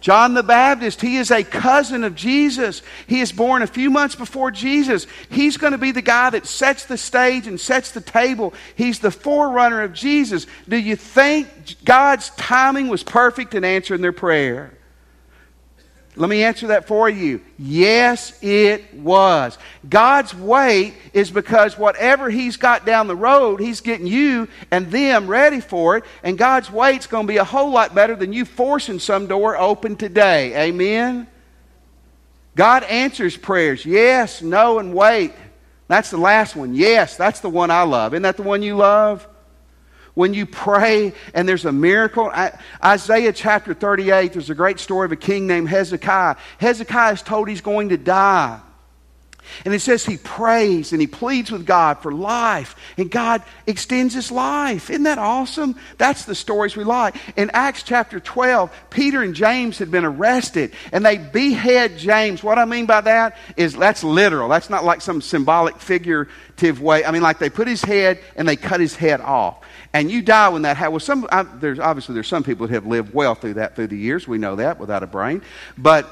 John 0.00 0.32
the 0.32 0.42
Baptist, 0.42 1.02
he 1.02 1.16
is 1.16 1.30
a 1.30 1.44
cousin 1.44 2.04
of 2.04 2.14
Jesus. 2.14 2.82
He 3.06 3.20
is 3.20 3.32
born 3.32 3.62
a 3.62 3.66
few 3.66 3.90
months 3.90 4.14
before 4.14 4.50
Jesus. 4.50 5.06
He's 5.30 5.58
going 5.58 5.72
to 5.72 5.78
be 5.78 5.92
the 5.92 6.02
guy 6.02 6.30
that 6.30 6.46
sets 6.46 6.86
the 6.86 6.96
stage 6.96 7.46
and 7.46 7.60
sets 7.60 7.90
the 7.90 8.00
table. 8.00 8.54
He's 8.74 9.00
the 9.00 9.10
forerunner 9.10 9.82
of 9.82 9.92
Jesus. 9.92 10.46
Do 10.68 10.78
you 10.78 10.96
think 10.96 11.48
God's 11.84 12.30
timing 12.30 12.88
was 12.88 13.02
perfect 13.02 13.54
in 13.54 13.62
answering 13.62 14.00
their 14.00 14.12
prayer? 14.12 14.72
Let 16.16 16.28
me 16.28 16.42
answer 16.42 16.68
that 16.68 16.88
for 16.88 17.08
you. 17.08 17.40
Yes, 17.56 18.36
it 18.42 18.92
was. 18.94 19.56
God's 19.88 20.34
wait 20.34 20.94
is 21.12 21.30
because 21.30 21.78
whatever 21.78 22.28
He's 22.28 22.56
got 22.56 22.84
down 22.84 23.06
the 23.06 23.16
road, 23.16 23.60
He's 23.60 23.80
getting 23.80 24.06
you 24.06 24.48
and 24.70 24.90
them 24.90 25.28
ready 25.28 25.60
for 25.60 25.96
it. 25.96 26.04
And 26.22 26.36
God's 26.36 26.70
wait's 26.70 27.06
going 27.06 27.26
to 27.26 27.32
be 27.32 27.36
a 27.36 27.44
whole 27.44 27.70
lot 27.70 27.94
better 27.94 28.16
than 28.16 28.32
you 28.32 28.44
forcing 28.44 28.98
some 28.98 29.28
door 29.28 29.56
open 29.56 29.96
today. 29.96 30.68
Amen? 30.68 31.28
God 32.56 32.82
answers 32.84 33.36
prayers. 33.36 33.86
Yes, 33.86 34.42
no, 34.42 34.80
and 34.80 34.92
wait. 34.92 35.32
That's 35.86 36.10
the 36.10 36.18
last 36.18 36.56
one. 36.56 36.74
Yes, 36.74 37.16
that's 37.16 37.40
the 37.40 37.48
one 37.48 37.70
I 37.70 37.82
love. 37.82 38.14
Isn't 38.14 38.22
that 38.22 38.36
the 38.36 38.42
one 38.42 38.62
you 38.62 38.76
love? 38.76 39.26
When 40.14 40.34
you 40.34 40.46
pray 40.46 41.12
and 41.34 41.48
there's 41.48 41.64
a 41.64 41.72
miracle. 41.72 42.32
Isaiah 42.84 43.32
chapter 43.32 43.74
38, 43.74 44.32
there's 44.32 44.50
a 44.50 44.54
great 44.54 44.78
story 44.78 45.04
of 45.06 45.12
a 45.12 45.16
king 45.16 45.46
named 45.46 45.68
Hezekiah. 45.68 46.36
Hezekiah 46.58 47.12
is 47.12 47.22
told 47.22 47.48
he's 47.48 47.60
going 47.60 47.90
to 47.90 47.96
die. 47.96 48.60
And 49.64 49.74
it 49.74 49.80
says 49.80 50.04
he 50.04 50.16
prays 50.16 50.92
and 50.92 51.00
he 51.00 51.06
pleads 51.06 51.50
with 51.50 51.66
God 51.66 51.98
for 51.98 52.12
life, 52.12 52.76
and 52.96 53.10
God 53.10 53.42
extends 53.66 54.14
his 54.14 54.30
life. 54.30 54.90
Isn't 54.90 55.02
that 55.04 55.18
awesome? 55.18 55.76
That's 55.98 56.24
the 56.24 56.34
stories 56.34 56.76
we 56.76 56.84
like. 56.84 57.16
In 57.36 57.50
Acts 57.52 57.82
chapter 57.82 58.20
12, 58.20 58.72
Peter 58.90 59.22
and 59.22 59.34
James 59.34 59.78
had 59.78 59.90
been 59.90 60.04
arrested, 60.04 60.72
and 60.92 61.04
they 61.04 61.18
behead 61.18 61.98
James. 61.98 62.42
What 62.42 62.58
I 62.58 62.64
mean 62.64 62.86
by 62.86 63.00
that 63.02 63.36
is 63.56 63.74
that's 63.74 64.04
literal. 64.04 64.48
That's 64.48 64.70
not 64.70 64.84
like 64.84 65.00
some 65.00 65.20
symbolic, 65.20 65.78
figurative 65.78 66.80
way. 66.80 67.04
I 67.04 67.10
mean, 67.10 67.22
like 67.22 67.38
they 67.38 67.50
put 67.50 67.68
his 67.68 67.82
head 67.82 68.20
and 68.36 68.46
they 68.46 68.56
cut 68.56 68.80
his 68.80 68.94
head 68.94 69.20
off. 69.20 69.59
And 69.92 70.10
you 70.10 70.22
die 70.22 70.48
when 70.50 70.62
that 70.62 70.76
happens. 70.76 70.92
Well, 70.92 71.00
some, 71.00 71.28
I, 71.32 71.42
there's, 71.42 71.80
obviously, 71.80 72.14
there's 72.14 72.28
some 72.28 72.44
people 72.44 72.66
that 72.66 72.74
have 72.74 72.86
lived 72.86 73.12
well 73.12 73.34
through 73.34 73.54
that 73.54 73.74
through 73.74 73.88
the 73.88 73.96
years. 73.96 74.28
We 74.28 74.38
know 74.38 74.56
that 74.56 74.78
without 74.78 75.02
a 75.02 75.06
brain. 75.06 75.42
But 75.76 76.08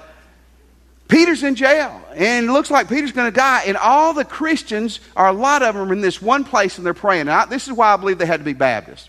Peter's 1.06 1.42
in 1.42 1.54
jail, 1.54 2.02
and 2.14 2.46
it 2.46 2.52
looks 2.52 2.70
like 2.70 2.88
Peter's 2.88 3.12
going 3.12 3.30
to 3.30 3.36
die. 3.36 3.62
And 3.66 3.76
all 3.76 4.12
the 4.12 4.24
Christians, 4.24 5.00
or 5.16 5.26
a 5.26 5.32
lot 5.32 5.62
of 5.62 5.74
them, 5.74 5.88
are 5.88 5.92
in 5.92 6.00
this 6.00 6.20
one 6.20 6.44
place 6.44 6.76
and 6.76 6.84
they're 6.84 6.92
praying. 6.92 7.26
This 7.48 7.66
is 7.66 7.72
why 7.72 7.94
I 7.94 7.96
believe 7.96 8.18
they 8.18 8.26
had 8.26 8.40
to 8.40 8.44
be 8.44 8.52
Baptists. 8.52 9.08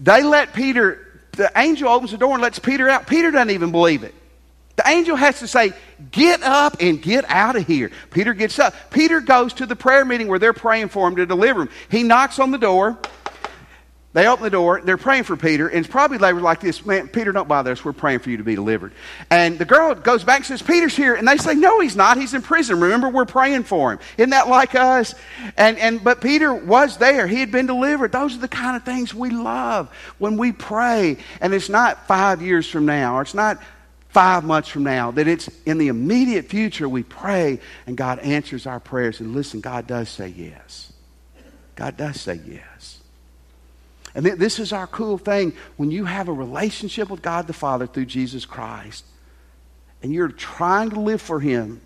They 0.00 0.22
let 0.22 0.54
Peter, 0.54 1.20
the 1.32 1.52
angel 1.54 1.88
opens 1.88 2.10
the 2.10 2.18
door 2.18 2.32
and 2.32 2.42
lets 2.42 2.58
Peter 2.58 2.88
out. 2.88 3.06
Peter 3.06 3.30
doesn't 3.30 3.50
even 3.50 3.70
believe 3.70 4.02
it. 4.02 4.14
The 4.76 4.88
angel 4.88 5.14
has 5.14 5.38
to 5.38 5.46
say, 5.46 5.72
Get 6.10 6.42
up 6.42 6.78
and 6.80 7.00
get 7.00 7.24
out 7.28 7.54
of 7.54 7.64
here. 7.64 7.92
Peter 8.10 8.34
gets 8.34 8.58
up. 8.58 8.74
Peter 8.90 9.20
goes 9.20 9.52
to 9.54 9.66
the 9.66 9.76
prayer 9.76 10.04
meeting 10.04 10.26
where 10.26 10.40
they're 10.40 10.52
praying 10.52 10.88
for 10.88 11.06
him 11.06 11.14
to 11.16 11.26
deliver 11.26 11.62
him. 11.62 11.68
He 11.88 12.02
knocks 12.02 12.40
on 12.40 12.50
the 12.50 12.58
door. 12.58 12.98
They 14.14 14.28
open 14.28 14.44
the 14.44 14.50
door. 14.50 14.80
They're 14.80 14.96
praying 14.96 15.24
for 15.24 15.36
Peter. 15.36 15.66
And 15.66 15.84
it's 15.84 15.88
probably 15.88 16.18
were 16.18 16.40
like 16.40 16.60
this, 16.60 16.86
man, 16.86 17.08
Peter, 17.08 17.32
don't 17.32 17.48
bother 17.48 17.72
us. 17.72 17.84
We're 17.84 17.92
praying 17.92 18.20
for 18.20 18.30
you 18.30 18.36
to 18.36 18.44
be 18.44 18.54
delivered. 18.54 18.92
And 19.28 19.58
the 19.58 19.64
girl 19.64 19.92
goes 19.96 20.22
back 20.22 20.36
and 20.36 20.46
says, 20.46 20.62
Peter's 20.62 20.94
here. 20.94 21.16
And 21.16 21.26
they 21.26 21.36
say, 21.36 21.54
no, 21.54 21.80
he's 21.80 21.96
not. 21.96 22.16
He's 22.16 22.32
in 22.32 22.40
prison. 22.40 22.78
Remember, 22.78 23.08
we're 23.08 23.24
praying 23.24 23.64
for 23.64 23.92
him. 23.92 23.98
Isn't 24.16 24.30
that 24.30 24.48
like 24.48 24.76
us? 24.76 25.16
And, 25.56 25.76
and, 25.78 26.02
but 26.02 26.20
Peter 26.20 26.54
was 26.54 26.96
there. 26.96 27.26
He 27.26 27.40
had 27.40 27.50
been 27.50 27.66
delivered. 27.66 28.12
Those 28.12 28.36
are 28.36 28.40
the 28.40 28.46
kind 28.46 28.76
of 28.76 28.84
things 28.84 29.12
we 29.12 29.30
love 29.30 29.90
when 30.18 30.36
we 30.36 30.52
pray. 30.52 31.16
And 31.40 31.52
it's 31.52 31.68
not 31.68 32.06
five 32.06 32.40
years 32.40 32.70
from 32.70 32.86
now, 32.86 33.16
or 33.16 33.22
it's 33.22 33.34
not 33.34 33.60
five 34.10 34.44
months 34.44 34.68
from 34.68 34.84
now, 34.84 35.10
that 35.10 35.26
it's 35.26 35.50
in 35.66 35.76
the 35.76 35.88
immediate 35.88 36.44
future 36.44 36.88
we 36.88 37.02
pray 37.02 37.58
and 37.88 37.96
God 37.96 38.20
answers 38.20 38.64
our 38.64 38.78
prayers. 38.78 39.18
And 39.18 39.34
listen, 39.34 39.60
God 39.60 39.88
does 39.88 40.08
say 40.08 40.28
yes. 40.28 40.92
God 41.74 41.96
does 41.96 42.20
say 42.20 42.40
yes. 42.46 43.00
And 44.14 44.24
this 44.24 44.58
is 44.58 44.72
our 44.72 44.86
cool 44.86 45.18
thing. 45.18 45.54
When 45.76 45.90
you 45.90 46.04
have 46.04 46.28
a 46.28 46.32
relationship 46.32 47.10
with 47.10 47.22
God 47.22 47.46
the 47.46 47.52
Father 47.52 47.86
through 47.86 48.06
Jesus 48.06 48.44
Christ, 48.44 49.04
and 50.02 50.12
you're 50.12 50.28
trying 50.28 50.90
to 50.90 51.00
live 51.00 51.20
for 51.20 51.40
Him, 51.40 51.80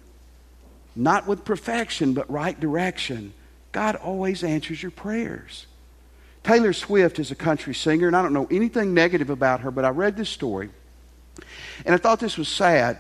not 0.95 1.27
with 1.27 1.45
perfection, 1.45 2.13
but 2.13 2.31
right 2.31 2.59
direction, 2.59 3.33
God 3.73 3.97
always 3.97 4.45
answers 4.45 4.83
your 4.83 4.91
prayers. 4.91 5.67
Taylor 6.43 6.73
Swift 6.73 7.19
is 7.19 7.31
a 7.31 7.35
country 7.35 7.75
singer, 7.75 8.07
and 8.07 8.17
I 8.17 8.23
don't 8.23 8.33
know 8.33 8.49
anything 8.51 8.95
negative 8.95 9.31
about 9.31 9.61
her, 9.61 9.71
but 9.71 9.85
I 9.85 9.91
read 9.91 10.17
this 10.17 10.29
story, 10.29 10.71
and 11.85 11.95
I 11.95 11.99
thought 11.99 12.21
this 12.21 12.37
was 12.37 12.49
sad. 12.49 12.99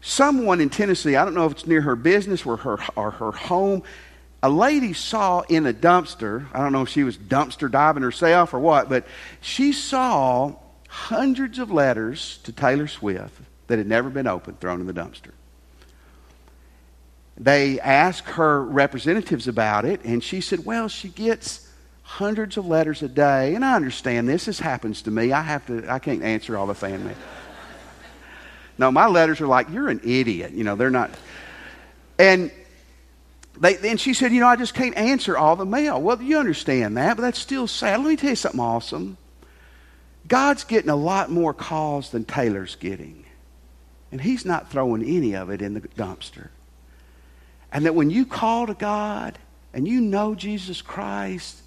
Someone 0.00 0.60
in 0.60 0.70
Tennessee, 0.70 1.16
I 1.16 1.24
don't 1.24 1.34
know 1.34 1.46
if 1.46 1.52
it's 1.52 1.66
near 1.66 1.80
her 1.80 1.96
business 1.96 2.46
or 2.46 2.56
her, 2.58 2.78
or 2.94 3.10
her 3.10 3.32
home, 3.32 3.82
a 4.42 4.48
lady 4.48 4.92
saw 4.92 5.40
in 5.40 5.66
a 5.66 5.72
dumpster, 5.72 6.46
I 6.54 6.58
don't 6.58 6.72
know 6.72 6.82
if 6.82 6.88
she 6.88 7.02
was 7.02 7.16
dumpster 7.16 7.70
diving 7.70 8.02
herself 8.02 8.54
or 8.54 8.60
what, 8.60 8.88
but 8.88 9.06
she 9.40 9.72
saw 9.72 10.54
hundreds 10.88 11.58
of 11.58 11.70
letters 11.70 12.38
to 12.44 12.52
Taylor 12.52 12.86
Swift 12.86 13.40
that 13.66 13.78
had 13.78 13.86
never 13.86 14.10
been 14.10 14.26
opened 14.26 14.60
thrown 14.60 14.80
in 14.80 14.86
the 14.86 14.92
dumpster. 14.92 15.32
They 17.36 17.78
asked 17.80 18.28
her 18.30 18.64
representatives 18.64 19.46
about 19.46 19.84
it, 19.84 20.04
and 20.04 20.22
she 20.22 20.40
said, 20.40 20.64
Well, 20.64 20.88
she 20.88 21.08
gets 21.08 21.68
hundreds 22.02 22.56
of 22.56 22.66
letters 22.66 23.02
a 23.02 23.08
day, 23.08 23.54
and 23.54 23.64
I 23.64 23.76
understand 23.76 24.28
this. 24.28 24.46
This 24.46 24.58
happens 24.58 25.02
to 25.02 25.10
me. 25.10 25.32
I 25.32 25.42
have 25.42 25.66
to 25.66 25.88
I 25.88 25.98
can't 25.98 26.22
answer 26.22 26.56
all 26.56 26.66
the 26.66 26.74
fan 26.74 27.04
mail. 27.04 27.14
No, 28.80 28.92
my 28.92 29.06
letters 29.06 29.40
are 29.40 29.46
like, 29.48 29.70
you're 29.70 29.88
an 29.88 30.00
idiot. 30.04 30.52
You 30.52 30.62
know, 30.62 30.76
they're 30.76 30.88
not. 30.88 31.10
And 32.16 32.52
then 33.60 33.96
she 33.96 34.14
said, 34.14 34.32
you 34.32 34.40
know, 34.40 34.46
I 34.46 34.56
just 34.56 34.74
can't 34.74 34.96
answer 34.96 35.36
all 35.36 35.56
the 35.56 35.66
mail. 35.66 36.00
Well, 36.00 36.22
you 36.22 36.38
understand 36.38 36.96
that, 36.96 37.16
but 37.16 37.22
that's 37.22 37.38
still 37.38 37.66
sad. 37.66 38.00
Let 38.00 38.08
me 38.08 38.16
tell 38.16 38.30
you 38.30 38.36
something 38.36 38.60
awesome. 38.60 39.16
God's 40.26 40.64
getting 40.64 40.90
a 40.90 40.96
lot 40.96 41.30
more 41.30 41.54
calls 41.54 42.10
than 42.10 42.24
Taylor's 42.24 42.76
getting. 42.76 43.24
And 44.12 44.20
he's 44.20 44.44
not 44.44 44.70
throwing 44.70 45.02
any 45.02 45.34
of 45.34 45.50
it 45.50 45.60
in 45.60 45.74
the 45.74 45.80
dumpster. 45.80 46.48
And 47.72 47.84
that 47.84 47.94
when 47.94 48.10
you 48.10 48.24
call 48.24 48.66
to 48.66 48.74
God 48.74 49.38
and 49.72 49.86
you 49.86 50.00
know 50.00 50.34
Jesus 50.34 50.80
Christ, 50.80 51.60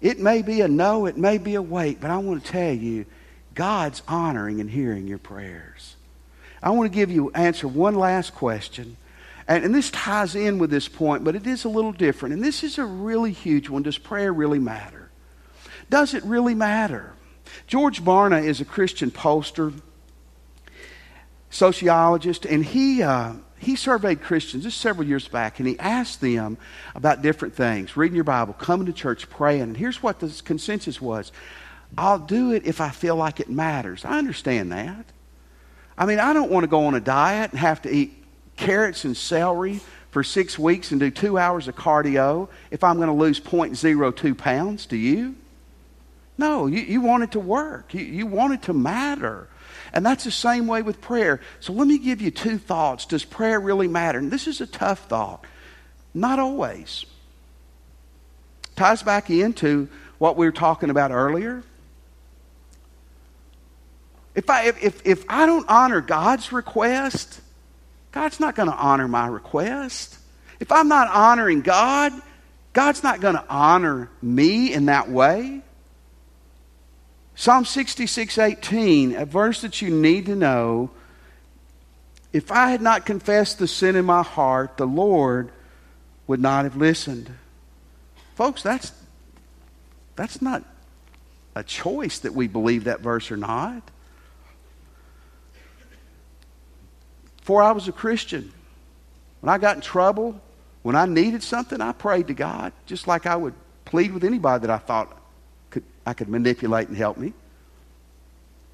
it 0.00 0.18
may 0.18 0.42
be 0.42 0.60
a 0.60 0.68
no, 0.68 1.06
it 1.06 1.16
may 1.16 1.38
be 1.38 1.54
a 1.54 1.62
wait, 1.62 2.00
but 2.00 2.10
I 2.10 2.18
want 2.18 2.44
to 2.44 2.50
tell 2.50 2.72
you, 2.72 3.06
God's 3.54 4.02
honoring 4.08 4.60
and 4.60 4.68
hearing 4.70 5.06
your 5.06 5.18
prayers. 5.18 5.96
I 6.62 6.70
want 6.70 6.90
to 6.90 6.96
give 6.96 7.10
you 7.10 7.30
answer 7.32 7.68
one 7.68 7.94
last 7.94 8.34
question. 8.34 8.96
And, 9.48 9.64
and, 9.64 9.74
this 9.74 9.90
ties 9.90 10.34
in 10.34 10.58
with 10.58 10.70
this 10.70 10.88
point, 10.88 11.24
but 11.24 11.34
it 11.34 11.46
is 11.46 11.64
a 11.64 11.68
little 11.68 11.92
different. 11.92 12.34
And 12.34 12.44
this 12.44 12.62
is 12.62 12.78
a 12.78 12.84
really 12.84 13.32
huge 13.32 13.68
one. 13.68 13.82
Does 13.82 13.98
prayer 13.98 14.32
really 14.32 14.58
matter? 14.58 15.10
Does 15.90 16.14
it 16.14 16.22
really 16.24 16.54
matter? 16.54 17.12
George 17.66 18.02
Barna 18.02 18.44
is 18.44 18.60
a 18.60 18.64
Christian 18.64 19.10
pollster, 19.10 19.74
sociologist, 21.50 22.46
and 22.46 22.64
he, 22.64 23.02
uh, 23.02 23.34
he 23.58 23.76
surveyed 23.76 24.22
Christians 24.22 24.64
just 24.64 24.80
several 24.80 25.06
years 25.06 25.28
back, 25.28 25.58
and 25.58 25.68
he 25.68 25.78
asked 25.78 26.20
them 26.20 26.56
about 26.94 27.22
different 27.22 27.54
things 27.54 27.96
reading 27.96 28.14
your 28.14 28.24
Bible, 28.24 28.54
coming 28.54 28.86
to 28.86 28.92
church, 28.92 29.28
praying. 29.28 29.62
And 29.62 29.76
here's 29.76 30.02
what 30.02 30.20
the 30.20 30.40
consensus 30.44 31.00
was 31.00 31.32
I'll 31.96 32.18
do 32.18 32.52
it 32.52 32.64
if 32.64 32.80
I 32.80 32.90
feel 32.90 33.16
like 33.16 33.40
it 33.40 33.50
matters. 33.50 34.04
I 34.04 34.18
understand 34.18 34.72
that. 34.72 35.04
I 35.96 36.06
mean, 36.06 36.18
I 36.18 36.32
don't 36.32 36.50
want 36.50 36.64
to 36.64 36.68
go 36.68 36.86
on 36.86 36.94
a 36.94 37.00
diet 37.00 37.50
and 37.50 37.60
have 37.60 37.82
to 37.82 37.90
eat 37.90 38.21
carrots 38.56 39.04
and 39.04 39.16
celery 39.16 39.80
for 40.10 40.22
six 40.22 40.58
weeks 40.58 40.90
and 40.90 41.00
do 41.00 41.10
two 41.10 41.38
hours 41.38 41.68
of 41.68 41.76
cardio 41.76 42.48
if 42.70 42.84
I'm 42.84 42.96
going 42.96 43.08
to 43.08 43.14
lose 43.14 43.40
0.02 43.40 44.36
pounds. 44.36 44.86
Do 44.86 44.96
you? 44.96 45.36
No, 46.38 46.66
you, 46.66 46.80
you 46.80 47.00
want 47.00 47.22
it 47.22 47.32
to 47.32 47.40
work. 47.40 47.94
You, 47.94 48.04
you 48.04 48.26
want 48.26 48.54
it 48.54 48.62
to 48.62 48.72
matter. 48.72 49.48
And 49.92 50.04
that's 50.04 50.24
the 50.24 50.30
same 50.30 50.66
way 50.66 50.82
with 50.82 51.00
prayer. 51.00 51.40
So 51.60 51.72
let 51.72 51.86
me 51.86 51.98
give 51.98 52.20
you 52.20 52.30
two 52.30 52.58
thoughts. 52.58 53.04
Does 53.04 53.24
prayer 53.24 53.60
really 53.60 53.88
matter? 53.88 54.18
And 54.18 54.30
this 54.30 54.46
is 54.46 54.60
a 54.60 54.66
tough 54.66 55.06
thought. 55.08 55.44
Not 56.14 56.38
always. 56.38 57.04
Ties 58.76 59.02
back 59.02 59.28
into 59.28 59.88
what 60.18 60.36
we 60.36 60.46
were 60.46 60.52
talking 60.52 60.88
about 60.88 61.10
earlier. 61.10 61.62
If 64.34 64.48
I, 64.48 64.64
if, 64.64 64.82
if, 64.82 65.06
if 65.06 65.24
I 65.28 65.44
don't 65.44 65.68
honor 65.68 66.00
God's 66.00 66.52
request, 66.52 67.41
God's 68.12 68.38
not 68.38 68.54
going 68.54 68.68
to 68.68 68.76
honor 68.76 69.08
my 69.08 69.26
request. 69.26 70.18
If 70.60 70.70
I'm 70.70 70.88
not 70.88 71.08
honoring 71.08 71.62
God, 71.62 72.12
God's 72.72 73.02
not 73.02 73.20
going 73.20 73.34
to 73.34 73.44
honor 73.48 74.10
me 74.20 74.72
in 74.72 74.86
that 74.86 75.10
way. 75.10 75.62
Psalm 77.34 77.64
66 77.64 78.38
18, 78.38 79.16
a 79.16 79.24
verse 79.24 79.62
that 79.62 79.82
you 79.82 79.90
need 79.90 80.26
to 80.26 80.36
know. 80.36 80.90
If 82.32 82.52
I 82.52 82.70
had 82.70 82.80
not 82.80 83.04
confessed 83.04 83.58
the 83.58 83.66
sin 83.66 83.96
in 83.96 84.04
my 84.04 84.22
heart, 84.22 84.76
the 84.76 84.86
Lord 84.86 85.50
would 86.26 86.40
not 86.40 86.64
have 86.64 86.76
listened. 86.76 87.30
Folks, 88.36 88.62
that's, 88.62 88.92
that's 90.16 90.40
not 90.40 90.64
a 91.54 91.62
choice 91.62 92.20
that 92.20 92.32
we 92.32 92.46
believe 92.46 92.84
that 92.84 93.00
verse 93.00 93.30
or 93.30 93.36
not. 93.36 93.82
Before 97.42 97.60
I 97.60 97.72
was 97.72 97.88
a 97.88 97.92
Christian, 97.92 98.52
when 99.40 99.52
I 99.52 99.58
got 99.58 99.74
in 99.74 99.82
trouble, 99.82 100.40
when 100.82 100.94
I 100.94 101.06
needed 101.06 101.42
something, 101.42 101.80
I 101.80 101.90
prayed 101.90 102.28
to 102.28 102.34
God, 102.34 102.72
just 102.86 103.08
like 103.08 103.26
I 103.26 103.34
would 103.34 103.54
plead 103.84 104.14
with 104.14 104.22
anybody 104.22 104.62
that 104.64 104.70
I 104.70 104.78
thought 104.78 105.18
could, 105.68 105.82
I 106.06 106.14
could 106.14 106.28
manipulate 106.28 106.86
and 106.86 106.96
help 106.96 107.18
me. 107.18 107.32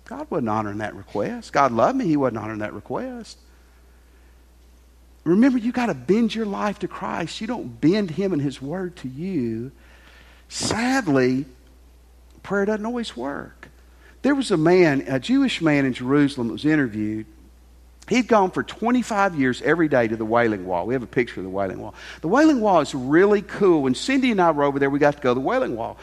God 0.04 0.26
wasn't 0.30 0.50
honoring 0.50 0.78
that 0.78 0.94
request. 0.94 1.50
God 1.50 1.72
loved 1.72 1.96
me, 1.96 2.04
He 2.04 2.18
wasn't 2.18 2.36
honoring 2.36 2.58
that 2.58 2.74
request. 2.74 3.38
Remember, 5.24 5.56
you 5.56 5.72
got 5.72 5.86
to 5.86 5.94
bend 5.94 6.34
your 6.34 6.46
life 6.46 6.78
to 6.80 6.88
Christ. 6.88 7.40
You 7.40 7.46
don't 7.46 7.80
bend 7.80 8.10
Him 8.10 8.34
and 8.34 8.42
His 8.42 8.60
Word 8.60 8.96
to 8.96 9.08
you. 9.08 9.72
Sadly, 10.50 11.46
prayer 12.42 12.66
doesn't 12.66 12.84
always 12.84 13.16
work. 13.16 13.70
There 14.20 14.34
was 14.34 14.50
a 14.50 14.58
man, 14.58 15.06
a 15.08 15.18
Jewish 15.18 15.62
man 15.62 15.86
in 15.86 15.94
Jerusalem 15.94 16.48
that 16.48 16.52
was 16.52 16.66
interviewed 16.66 17.24
He'd 18.08 18.28
gone 18.28 18.50
for 18.50 18.62
25 18.62 19.34
years 19.34 19.60
every 19.62 19.88
day 19.88 20.08
to 20.08 20.16
the 20.16 20.24
Wailing 20.24 20.66
Wall. 20.66 20.86
We 20.86 20.94
have 20.94 21.02
a 21.02 21.06
picture 21.06 21.40
of 21.40 21.44
the 21.44 21.50
Wailing 21.50 21.80
Wall. 21.80 21.94
The 22.20 22.28
Wailing 22.28 22.60
Wall 22.60 22.80
is 22.80 22.94
really 22.94 23.42
cool. 23.42 23.82
When 23.82 23.94
Cindy 23.94 24.30
and 24.30 24.40
I 24.40 24.50
were 24.50 24.64
over 24.64 24.78
there, 24.78 24.90
we 24.90 24.98
got 24.98 25.16
to 25.16 25.22
go 25.22 25.30
to 25.30 25.34
the 25.34 25.46
Wailing 25.46 25.76
Wall. 25.76 25.98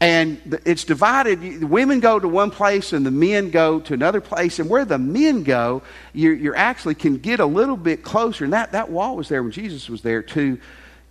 And 0.00 0.58
it's 0.64 0.82
divided. 0.82 1.60
The 1.60 1.66
women 1.66 2.00
go 2.00 2.18
to 2.18 2.26
one 2.26 2.50
place 2.50 2.92
and 2.92 3.06
the 3.06 3.12
men 3.12 3.50
go 3.50 3.78
to 3.78 3.94
another 3.94 4.20
place. 4.20 4.58
And 4.58 4.68
where 4.68 4.84
the 4.84 4.98
men 4.98 5.44
go, 5.44 5.82
you 6.12 6.32
you 6.32 6.54
actually 6.56 6.96
can 6.96 7.18
get 7.18 7.38
a 7.38 7.46
little 7.46 7.76
bit 7.76 8.02
closer. 8.02 8.42
And 8.42 8.52
that, 8.52 8.72
that 8.72 8.90
wall 8.90 9.14
was 9.14 9.28
there 9.28 9.44
when 9.44 9.52
Jesus 9.52 9.88
was 9.88 10.02
there 10.02 10.20
to, 10.22 10.58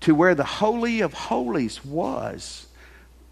to 0.02 0.14
where 0.14 0.36
the 0.36 0.44
Holy 0.44 1.00
of 1.00 1.14
Holies 1.14 1.86
was. 1.86 2.68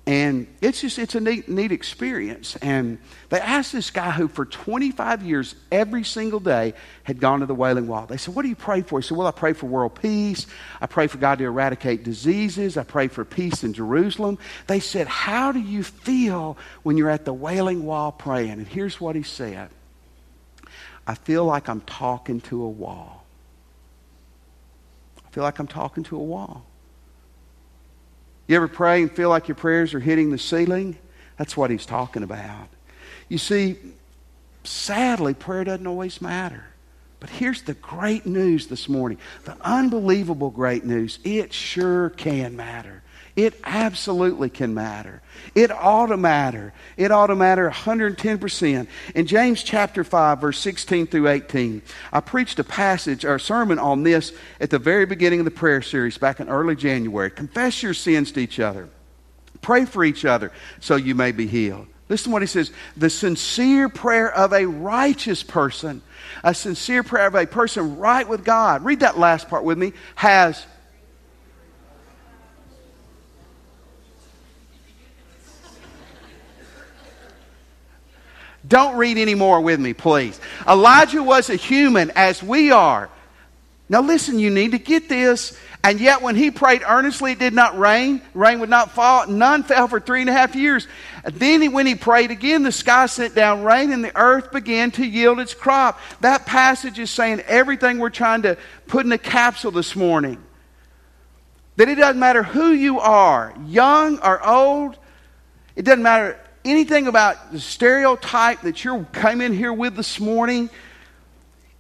And 0.10 0.48
it's 0.60 0.82
just, 0.82 0.98
it's 0.98 1.14
a 1.14 1.20
neat, 1.20 1.48
neat 1.48 1.72
experience. 1.72 2.56
And 2.64 2.98
they 3.30 3.40
asked 3.40 3.72
this 3.72 3.92
guy 3.92 4.10
who 4.10 4.28
for 4.28 4.44
25 4.44 5.22
years, 5.22 5.54
every 5.72 6.04
single 6.04 6.40
day, 6.40 6.74
had 7.04 7.20
gone 7.20 7.42
to 7.42 7.46
the 7.46 7.54
Wailing 7.54 7.86
Wall. 7.86 8.08
They 8.08 8.18
said, 8.18 8.34
What 8.34 8.42
do 8.42 8.50
you 8.50 8.56
pray 8.56 8.82
for? 8.82 9.00
He 9.00 9.08
said, 9.08 9.16
Well, 9.16 9.28
I 9.28 9.32
pray 9.32 9.54
for 9.54 9.68
world 9.68 10.02
peace. 10.02 10.48
I 10.82 10.88
pray 10.88 11.06
for 11.06 11.20
God 11.20 11.38
to 11.38 11.44
eradicate 11.46 12.04
diseases. 12.04 12.76
I 12.76 12.86
pray 12.86 13.08
for 13.08 13.24
peace 13.24 13.64
in 13.64 13.72
Jerusalem. 13.72 14.40
They 14.66 14.80
said, 14.80 15.06
How 15.06 15.52
do 15.52 15.60
you 15.60 15.84
feel 15.84 16.58
when 16.82 16.98
you're 16.98 17.12
at 17.12 17.26
the 17.26 17.34
Wailing 17.34 17.86
Wall 17.86 18.12
praying? 18.12 18.54
And 18.54 18.68
here's 18.68 19.00
what 19.00 19.16
he 19.16 19.22
said 19.22 19.70
I 21.06 21.14
feel 21.14 21.46
like 21.46 21.70
I'm 21.70 21.82
talking 21.82 22.42
to 22.42 22.64
a 22.64 22.70
wall. 22.70 23.28
I 25.24 25.30
feel 25.30 25.44
like 25.44 25.60
I'm 25.60 25.68
talking 25.68 26.02
to 26.06 26.16
a 26.16 26.24
wall. 26.24 26.66
You 28.50 28.56
ever 28.56 28.68
pray 28.68 29.04
and 29.04 29.12
feel 29.12 29.30
like 29.30 29.48
your 29.48 29.54
prayers 29.54 29.94
are 29.94 30.00
hitting 30.00 30.32
the 30.32 30.40
ceiling? 30.40 30.98
That's 31.38 31.56
what 31.56 31.70
he's 31.70 31.86
talking 31.86 32.24
about. 32.24 32.68
You 33.28 33.38
see, 33.38 33.78
sadly, 34.64 35.36
prayer 35.36 35.64
doesn't 35.64 35.86
always 35.86 36.20
matter. 36.20 36.64
But 37.20 37.30
here's 37.30 37.62
the 37.62 37.76
great 37.76 38.26
news 38.26 38.66
this 38.66 38.90
morning 38.90 39.20
the 39.46 39.56
unbelievable 39.62 40.50
great 40.50 40.84
news. 40.84 41.20
It 41.24 41.54
sure 41.54 42.10
can 42.10 42.56
matter. 42.56 43.04
It 43.40 43.58
absolutely 43.64 44.50
can 44.50 44.74
matter. 44.74 45.22
It 45.56 45.72
ought 45.72 46.08
to 46.08 46.18
matter. 46.18 46.74
It 46.98 47.10
ought 47.10 47.28
to 47.28 47.36
matter 47.36 47.70
110%. 47.70 48.88
In 49.16 49.28
James 49.28 49.64
chapter 49.64 50.04
5, 50.04 50.42
verse 50.42 50.60
16 50.60 51.08
through 51.08 51.30
18, 51.30 51.82
I 52.12 52.20
preached 52.20 52.60
a 52.60 52.66
passage 52.66 53.24
or 53.24 53.36
a 53.36 53.40
sermon 53.40 53.80
on 53.80 54.04
this 54.04 54.34
at 54.60 54.72
the 54.72 54.78
very 54.78 55.06
beginning 55.06 55.40
of 55.40 55.46
the 55.46 55.52
prayer 55.52 55.82
series 55.82 56.18
back 56.18 56.42
in 56.42 56.50
early 56.50 56.76
January. 56.76 57.32
Confess 57.32 57.82
your 57.82 57.94
sins 57.94 58.34
to 58.34 58.42
each 58.42 58.60
other, 58.60 58.90
pray 59.62 59.86
for 59.86 60.04
each 60.04 60.26
other 60.26 60.52
so 60.82 60.98
you 60.98 61.16
may 61.16 61.32
be 61.32 61.48
healed. 61.48 61.88
Listen 62.10 62.32
to 62.32 62.34
what 62.34 62.42
he 62.42 62.48
says. 62.48 62.74
The 62.98 63.10
sincere 63.10 63.88
prayer 63.88 64.36
of 64.36 64.52
a 64.52 64.66
righteous 64.66 65.44
person, 65.44 66.02
a 66.44 66.54
sincere 66.54 67.04
prayer 67.04 67.28
of 67.28 67.36
a 67.36 67.48
person 67.48 68.00
right 68.00 68.28
with 68.28 68.44
God, 68.44 68.84
read 68.84 69.00
that 69.00 69.18
last 69.18 69.48
part 69.48 69.64
with 69.64 69.78
me, 69.78 69.94
has 70.16 70.66
Don't 78.70 78.96
read 78.98 79.18
any 79.18 79.34
more 79.34 79.60
with 79.60 79.80
me, 79.80 79.94
please. 79.94 80.40
Elijah 80.68 81.24
was 81.24 81.50
a 81.50 81.56
human 81.56 82.12
as 82.16 82.42
we 82.44 82.72
are. 82.72 83.10
Now, 83.90 84.02
listen, 84.02 84.38
you 84.38 84.52
need 84.52 84.72
to 84.72 84.78
get 84.78 85.10
this. 85.10 85.58
And 85.84 86.00
yet, 86.00 86.22
when 86.22 86.36
he 86.36 86.52
prayed 86.52 86.84
earnestly, 86.88 87.32
it 87.32 87.40
did 87.40 87.54
not 87.54 87.80
rain. 87.80 88.22
Rain 88.36 88.60
would 88.60 88.70
not 88.70 88.92
fall. 88.92 89.26
None 89.28 89.64
fell 89.64 89.88
for 89.88 90.00
three 90.00 90.22
and 90.22 90.30
a 90.30 90.34
half 90.34 90.56
years. 90.56 90.88
then, 91.24 91.72
when 91.72 91.88
he 91.88 91.96
prayed 91.96 92.30
again, 92.30 92.62
the 92.62 92.72
sky 92.72 93.08
sent 93.08 93.34
down 93.34 93.64
rain 93.64 93.92
and 93.92 94.04
the 94.04 94.16
earth 94.16 94.52
began 94.52 94.92
to 94.92 95.06
yield 95.06 95.40
its 95.40 95.56
crop. 95.56 96.00
That 96.22 96.46
passage 96.46 97.00
is 97.00 97.10
saying 97.10 97.40
everything 97.48 97.98
we're 97.98 98.12
trying 98.12 98.44
to 98.44 98.56
put 98.86 99.04
in 99.04 99.12
a 99.12 99.18
capsule 99.18 99.72
this 99.72 99.96
morning. 99.96 100.38
That 101.78 101.90
it 101.90 101.96
doesn't 101.96 102.20
matter 102.20 102.44
who 102.44 102.72
you 102.72 103.00
are, 103.00 103.56
young 103.66 104.20
or 104.20 104.46
old, 104.46 105.00
it 105.76 105.84
doesn't 105.84 106.04
matter 106.04 106.38
anything 106.66 107.08
about 107.08 107.52
the 107.52 107.60
stereotype 107.60 108.62
that 108.62 108.84
you 108.84 109.06
came 109.14 109.42
in 109.42 109.54
here 109.54 109.74
with 109.74 109.96
this 109.96 110.20
morning. 110.20 110.70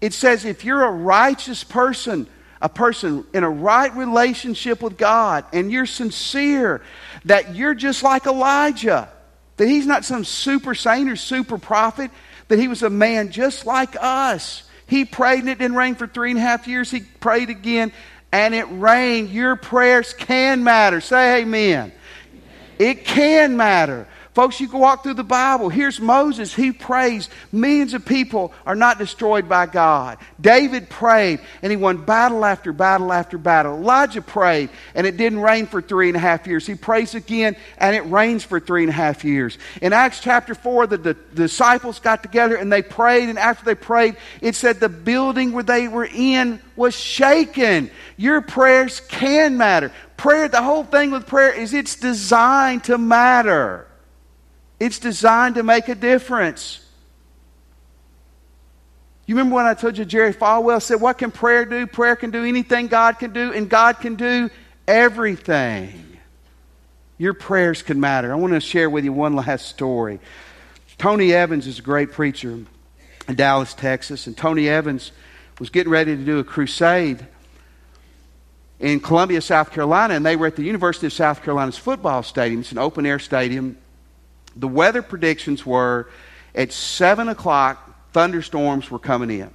It 0.01 0.13
says 0.13 0.45
if 0.45 0.63
you're 0.63 0.83
a 0.83 0.91
righteous 0.91 1.63
person, 1.63 2.27
a 2.61 2.69
person 2.69 3.25
in 3.33 3.43
a 3.43 3.49
right 3.49 3.95
relationship 3.95 4.81
with 4.81 4.97
God, 4.97 5.45
and 5.53 5.71
you're 5.71 5.85
sincere, 5.85 6.81
that 7.25 7.55
you're 7.55 7.73
just 7.73 8.03
like 8.03 8.25
Elijah, 8.25 9.09
that 9.57 9.67
he's 9.67 9.85
not 9.85 10.05
some 10.05 10.23
super 10.23 10.73
saint 10.73 11.09
or 11.09 11.15
super 11.15 11.57
prophet, 11.57 12.11
that 12.47 12.59
he 12.59 12.67
was 12.67 12.81
a 12.81 12.89
man 12.89 13.31
just 13.31 13.65
like 13.65 13.95
us. 13.99 14.63
He 14.87 15.05
prayed 15.05 15.39
and 15.41 15.49
it 15.49 15.59
didn't 15.59 15.77
rain 15.77 15.95
for 15.95 16.07
three 16.07 16.31
and 16.31 16.39
a 16.39 16.41
half 16.41 16.67
years. 16.67 16.89
He 16.89 17.01
prayed 17.01 17.49
again 17.49 17.91
and 18.31 18.55
it 18.55 18.65
rained. 18.69 19.29
Your 19.29 19.55
prayers 19.55 20.13
can 20.13 20.63
matter. 20.63 21.01
Say 21.01 21.41
amen. 21.41 21.91
It 22.79 23.05
can 23.05 23.57
matter. 23.57 24.07
Folks, 24.39 24.61
you 24.61 24.69
can 24.69 24.79
walk 24.79 25.03
through 25.03 25.15
the 25.15 25.21
Bible. 25.21 25.67
Here's 25.67 25.99
Moses. 25.99 26.55
He 26.55 26.71
prays. 26.71 27.27
Millions 27.51 27.93
of 27.93 28.05
people 28.05 28.53
are 28.65 28.73
not 28.73 28.97
destroyed 28.97 29.49
by 29.49 29.65
God. 29.65 30.17
David 30.39 30.89
prayed, 30.89 31.41
and 31.61 31.69
he 31.69 31.75
won 31.75 32.05
battle 32.05 32.45
after 32.45 32.71
battle 32.71 33.11
after 33.11 33.37
battle. 33.37 33.75
Elijah 33.75 34.21
prayed, 34.21 34.69
and 34.95 35.05
it 35.05 35.17
didn't 35.17 35.41
rain 35.41 35.65
for 35.65 35.81
three 35.81 36.07
and 36.07 36.15
a 36.15 36.21
half 36.21 36.47
years. 36.47 36.65
He 36.65 36.75
prays 36.75 37.15
again, 37.15 37.57
and 37.79 37.93
it 37.93 37.99
rains 38.03 38.45
for 38.45 38.61
three 38.61 38.83
and 38.83 38.89
a 38.89 38.93
half 38.93 39.25
years. 39.25 39.57
In 39.81 39.91
Acts 39.91 40.21
chapter 40.21 40.55
4, 40.55 40.87
the, 40.87 40.97
the, 40.97 41.13
disciples 41.35 41.99
got 41.99 42.23
together 42.23 42.55
and 42.55 42.71
they 42.71 42.81
prayed, 42.81 43.27
and 43.27 43.37
after 43.37 43.65
they 43.65 43.75
prayed, 43.75 44.15
it 44.39 44.55
said 44.55 44.79
the 44.79 44.87
building 44.87 45.51
where 45.51 45.63
they 45.63 45.89
were 45.89 46.07
in 46.15 46.61
was 46.77 46.95
shaken. 46.95 47.91
Your 48.15 48.39
prayers 48.39 49.01
can 49.01 49.57
matter. 49.57 49.91
Prayer, 50.15 50.47
the 50.47 50.61
whole 50.61 50.85
thing 50.85 51.11
with 51.11 51.27
prayer 51.27 51.51
is 51.51 51.73
it's 51.73 51.97
designed 51.97 52.85
to 52.85 52.97
matter. 52.97 53.85
It's 54.79 54.99
designed 54.99 55.55
to 55.55 55.63
make 55.63 55.89
a 55.89 55.95
difference. 55.95 56.85
You 59.25 59.35
remember 59.35 59.57
when 59.57 59.65
I 59.65 59.73
told 59.73 59.97
you 59.97 60.05
Jerry 60.05 60.33
Falwell 60.33 60.81
said, 60.81 61.01
What 61.01 61.17
can 61.17 61.31
prayer 61.31 61.65
do? 61.65 61.85
Prayer 61.85 62.15
can 62.15 62.31
do 62.31 62.43
anything 62.43 62.87
God 62.87 63.19
can 63.19 63.31
do, 63.31 63.53
and 63.53 63.69
God 63.69 63.99
can 63.99 64.15
do 64.15 64.49
everything. 64.87 66.17
Your 67.17 67.33
prayers 67.33 67.83
can 67.83 67.99
matter. 67.99 68.31
I 68.31 68.35
want 68.37 68.53
to 68.53 68.61
share 68.61 68.89
with 68.89 69.03
you 69.03 69.13
one 69.13 69.35
last 69.35 69.67
story. 69.67 70.19
Tony 70.97 71.33
Evans 71.33 71.67
is 71.67 71.79
a 71.79 71.81
great 71.81 72.11
preacher 72.11 72.51
in 73.27 73.35
Dallas, 73.35 73.73
Texas, 73.73 74.25
and 74.25 74.35
Tony 74.35 74.67
Evans 74.67 75.11
was 75.59 75.69
getting 75.69 75.91
ready 75.91 76.15
to 76.15 76.23
do 76.23 76.39
a 76.39 76.43
crusade 76.43 77.25
in 78.79 78.99
Columbia, 78.99 79.41
South 79.41 79.71
Carolina, 79.71 80.13
and 80.15 80.25
they 80.25 80.35
were 80.35 80.47
at 80.47 80.55
the 80.55 80.63
University 80.63 81.05
of 81.05 81.13
South 81.13 81.43
Carolina's 81.43 81.77
football 81.77 82.23
stadium. 82.23 82.61
It's 82.61 82.71
an 82.71 82.77
open 82.77 83.05
air 83.05 83.19
stadium 83.19 83.77
the 84.55 84.67
weather 84.67 85.01
predictions 85.01 85.65
were 85.65 86.09
at 86.55 86.71
7 86.71 87.29
o'clock, 87.29 88.11
thunderstorms 88.11 88.89
were 88.89 88.99
coming 88.99 89.29
in. 89.31 89.51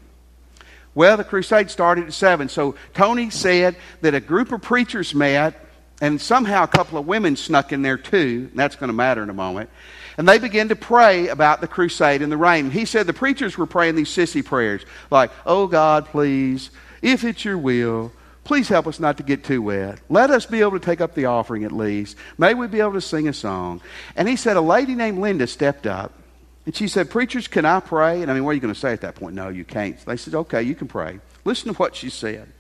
Well, 0.95 1.17
the 1.17 1.25
crusade 1.25 1.71
started 1.71 2.07
at 2.07 2.13
7. 2.13 2.49
So 2.49 2.77
Tony 2.93 3.31
said 3.31 3.77
that 4.01 4.15
a 4.15 4.21
group 4.21 4.53
of 4.53 4.63
preachers 4.63 5.15
met, 5.15 5.61
and 6.01 6.21
somehow 6.21 6.65
a 6.65 6.69
couple 6.69 6.99
of 6.99 7.07
women 7.07 7.37
snuck 7.37 7.73
in 7.73 7.83
there 7.83 7.99
too. 7.99 8.51
That's 8.55 8.77
going 8.77 8.89
to 8.89 8.95
matter 8.95 9.23
in 9.23 9.31
a 9.31 9.35
moment. 9.35 9.71
And 10.17 10.29
they 10.29 10.39
began 10.39 10.69
to 10.69 10.77
pray 10.77 11.29
about 11.29 11.61
the 11.61 11.67
crusade 11.67 12.23
and 12.23 12.31
the 12.31 12.37
rain. 12.37 12.71
He 12.71 12.85
said 12.85 13.07
the 13.07 13.13
preachers 13.13 13.59
were 13.59 13.67
praying 13.67 13.97
these 13.97 14.09
sissy 14.09 14.45
prayers 14.45 14.83
like, 15.11 15.33
Oh 15.45 15.67
God, 15.67 16.07
please, 16.07 16.71
if 17.03 17.25
it's 17.25 17.45
your 17.45 17.59
will, 17.59 18.13
Please 18.45 18.69
help 18.69 18.87
us 18.87 19.01
not 19.01 19.17
to 19.17 19.23
get 19.23 19.43
too 19.43 19.63
wet. 19.63 19.99
Let 20.11 20.31
us 20.31 20.45
be 20.45 20.61
able 20.61 20.73
to 20.73 20.79
take 20.79 21.01
up 21.01 21.15
the 21.15 21.25
offering 21.25 21.65
at 21.65 21.73
least. 21.73 22.17
May 22.37 22.53
we 22.53 22.67
be 22.67 22.81
able 22.81 22.93
to 22.93 23.01
sing 23.01 23.27
a 23.27 23.33
song. 23.33 23.81
And 24.17 24.29
he 24.29 24.37
said, 24.37 24.59
A 24.59 24.61
lady 24.61 24.95
named 24.95 25.19
Linda 25.19 25.47
stepped 25.47 25.87
up 25.87 26.13
and 26.67 26.77
she 26.77 26.87
said, 26.87 27.11
Preachers, 27.11 27.49
can 27.49 27.65
I 27.65 27.81
pray? 27.81 28.21
And 28.21 28.31
I 28.31 28.35
mean, 28.35 28.45
what 28.45 28.51
are 28.51 28.55
you 28.55 28.61
going 28.61 28.75
to 28.75 28.79
say 28.79 28.93
at 28.93 29.01
that 29.01 29.15
point? 29.15 29.35
No, 29.35 29.49
you 29.49 29.65
can't. 29.65 29.99
They 30.05 30.19
said, 30.19 30.35
Okay, 30.35 30.63
you 30.63 30.75
can 30.75 30.89
pray. 30.89 31.21
Listen 31.47 31.73
to 31.73 31.79
what 31.79 31.97
she 31.97 32.11
said. 32.11 32.53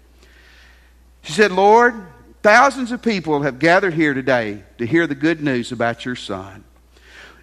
She 1.22 1.32
said, 1.32 1.52
Lord, 1.52 1.94
thousands 2.42 2.90
of 2.90 3.02
people 3.02 3.42
have 3.42 3.58
gathered 3.58 3.94
here 3.94 4.14
today 4.14 4.62
to 4.78 4.86
hear 4.86 5.06
the 5.06 5.14
good 5.14 5.42
news 5.42 5.70
about 5.70 6.06
your 6.06 6.16
son. 6.16 6.64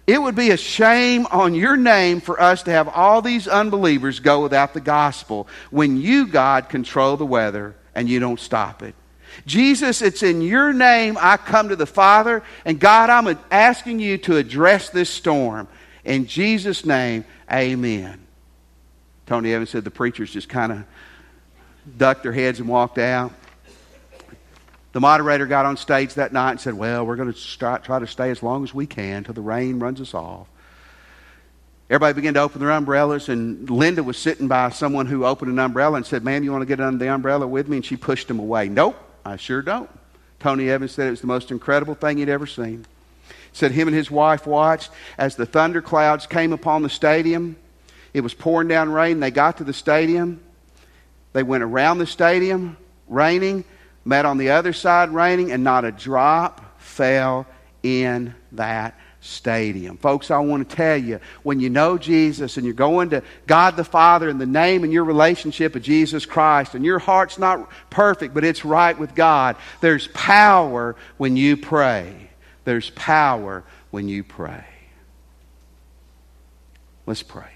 It 0.04 0.20
would 0.20 0.34
be 0.34 0.50
a 0.50 0.56
shame 0.56 1.26
on 1.30 1.54
your 1.54 1.76
name 1.76 2.20
for 2.20 2.40
us 2.40 2.64
to 2.64 2.72
have 2.72 2.88
all 2.88 3.22
these 3.22 3.46
unbelievers 3.46 4.18
go 4.18 4.42
without 4.42 4.74
the 4.74 4.80
gospel 4.80 5.46
when 5.70 6.00
you, 6.00 6.26
God, 6.26 6.68
control 6.68 7.16
the 7.16 7.24
weather 7.24 7.76
and 7.94 8.08
you 8.08 8.20
don't 8.20 8.40
stop 8.40 8.82
it. 8.82 8.94
Jesus, 9.46 10.02
it's 10.02 10.22
in 10.22 10.42
your 10.42 10.72
name 10.72 11.16
I 11.20 11.36
come 11.36 11.70
to 11.70 11.76
the 11.76 11.86
Father, 11.86 12.42
and 12.64 12.78
God, 12.78 13.10
I'm 13.10 13.38
asking 13.50 13.98
you 13.98 14.18
to 14.18 14.36
address 14.36 14.90
this 14.90 15.08
storm. 15.08 15.68
In 16.04 16.26
Jesus' 16.26 16.84
name, 16.84 17.24
amen. 17.50 18.20
Tony 19.26 19.52
Evans 19.52 19.70
said 19.70 19.84
the 19.84 19.90
preachers 19.90 20.30
just 20.30 20.48
kind 20.48 20.72
of 20.72 20.84
ducked 21.96 22.22
their 22.22 22.32
heads 22.32 22.60
and 22.60 22.68
walked 22.68 22.98
out. 22.98 23.32
The 24.92 25.00
moderator 25.00 25.46
got 25.46 25.64
on 25.64 25.78
stage 25.78 26.14
that 26.14 26.32
night 26.32 26.50
and 26.50 26.60
said, 26.60 26.74
Well, 26.74 27.06
we're 27.06 27.16
going 27.16 27.32
to 27.32 27.78
try 27.82 27.98
to 27.98 28.06
stay 28.06 28.30
as 28.30 28.42
long 28.42 28.62
as 28.62 28.74
we 28.74 28.86
can 28.86 29.18
until 29.18 29.34
the 29.34 29.40
rain 29.40 29.78
runs 29.78 30.00
us 30.00 30.12
off. 30.12 30.48
Everybody 31.92 32.14
began 32.14 32.32
to 32.34 32.40
open 32.40 32.60
their 32.60 32.70
umbrellas, 32.70 33.28
and 33.28 33.68
Linda 33.68 34.02
was 34.02 34.16
sitting 34.16 34.48
by 34.48 34.70
someone 34.70 35.04
who 35.04 35.26
opened 35.26 35.50
an 35.50 35.58
umbrella 35.58 35.98
and 35.98 36.06
said, 36.06 36.24
Ma'am, 36.24 36.42
you 36.42 36.50
want 36.50 36.62
to 36.62 36.66
get 36.66 36.80
under 36.80 37.04
the 37.04 37.12
umbrella 37.12 37.46
with 37.46 37.68
me? 37.68 37.76
And 37.76 37.84
she 37.84 37.98
pushed 37.98 38.30
him 38.30 38.38
away. 38.38 38.70
Nope, 38.70 38.96
I 39.26 39.36
sure 39.36 39.60
don't. 39.60 39.90
Tony 40.40 40.70
Evans 40.70 40.92
said 40.92 41.06
it 41.06 41.10
was 41.10 41.20
the 41.20 41.26
most 41.26 41.50
incredible 41.50 41.94
thing 41.94 42.16
he'd 42.16 42.30
ever 42.30 42.46
seen. 42.46 42.86
Said 43.52 43.72
him 43.72 43.88
and 43.88 43.94
his 43.94 44.10
wife 44.10 44.46
watched 44.46 44.90
as 45.18 45.36
the 45.36 45.44
thunder 45.44 45.82
clouds 45.82 46.26
came 46.26 46.54
upon 46.54 46.82
the 46.82 46.88
stadium. 46.88 47.56
It 48.14 48.22
was 48.22 48.32
pouring 48.32 48.68
down 48.68 48.90
rain. 48.90 49.20
They 49.20 49.30
got 49.30 49.58
to 49.58 49.64
the 49.64 49.74
stadium. 49.74 50.40
They 51.34 51.42
went 51.42 51.62
around 51.62 51.98
the 51.98 52.06
stadium, 52.06 52.78
raining, 53.06 53.64
met 54.02 54.24
on 54.24 54.38
the 54.38 54.48
other 54.48 54.72
side, 54.72 55.10
raining, 55.10 55.52
and 55.52 55.62
not 55.62 55.84
a 55.84 55.92
drop 55.92 56.80
fell 56.80 57.46
in 57.82 58.34
that 58.52 58.98
stadium. 59.22 59.96
Folks, 59.96 60.30
I 60.30 60.38
want 60.40 60.68
to 60.68 60.76
tell 60.76 60.96
you 60.96 61.20
when 61.44 61.60
you 61.60 61.70
know 61.70 61.96
Jesus 61.96 62.56
and 62.56 62.66
you're 62.66 62.74
going 62.74 63.10
to 63.10 63.22
God 63.46 63.76
the 63.76 63.84
Father 63.84 64.28
in 64.28 64.36
the 64.36 64.46
name 64.46 64.82
and 64.82 64.92
your 64.92 65.04
relationship 65.04 65.76
of 65.76 65.82
Jesus 65.82 66.26
Christ, 66.26 66.74
and 66.74 66.84
your 66.84 66.98
heart's 66.98 67.38
not 67.38 67.70
perfect, 67.88 68.34
but 68.34 68.44
it's 68.44 68.64
right 68.64 68.98
with 68.98 69.14
God, 69.14 69.56
there's 69.80 70.08
power 70.08 70.96
when 71.16 71.36
you 71.36 71.56
pray. 71.56 72.30
There's 72.64 72.90
power 72.90 73.64
when 73.90 74.08
you 74.08 74.24
pray. 74.24 74.64
Let's 77.06 77.22
pray. 77.22 77.51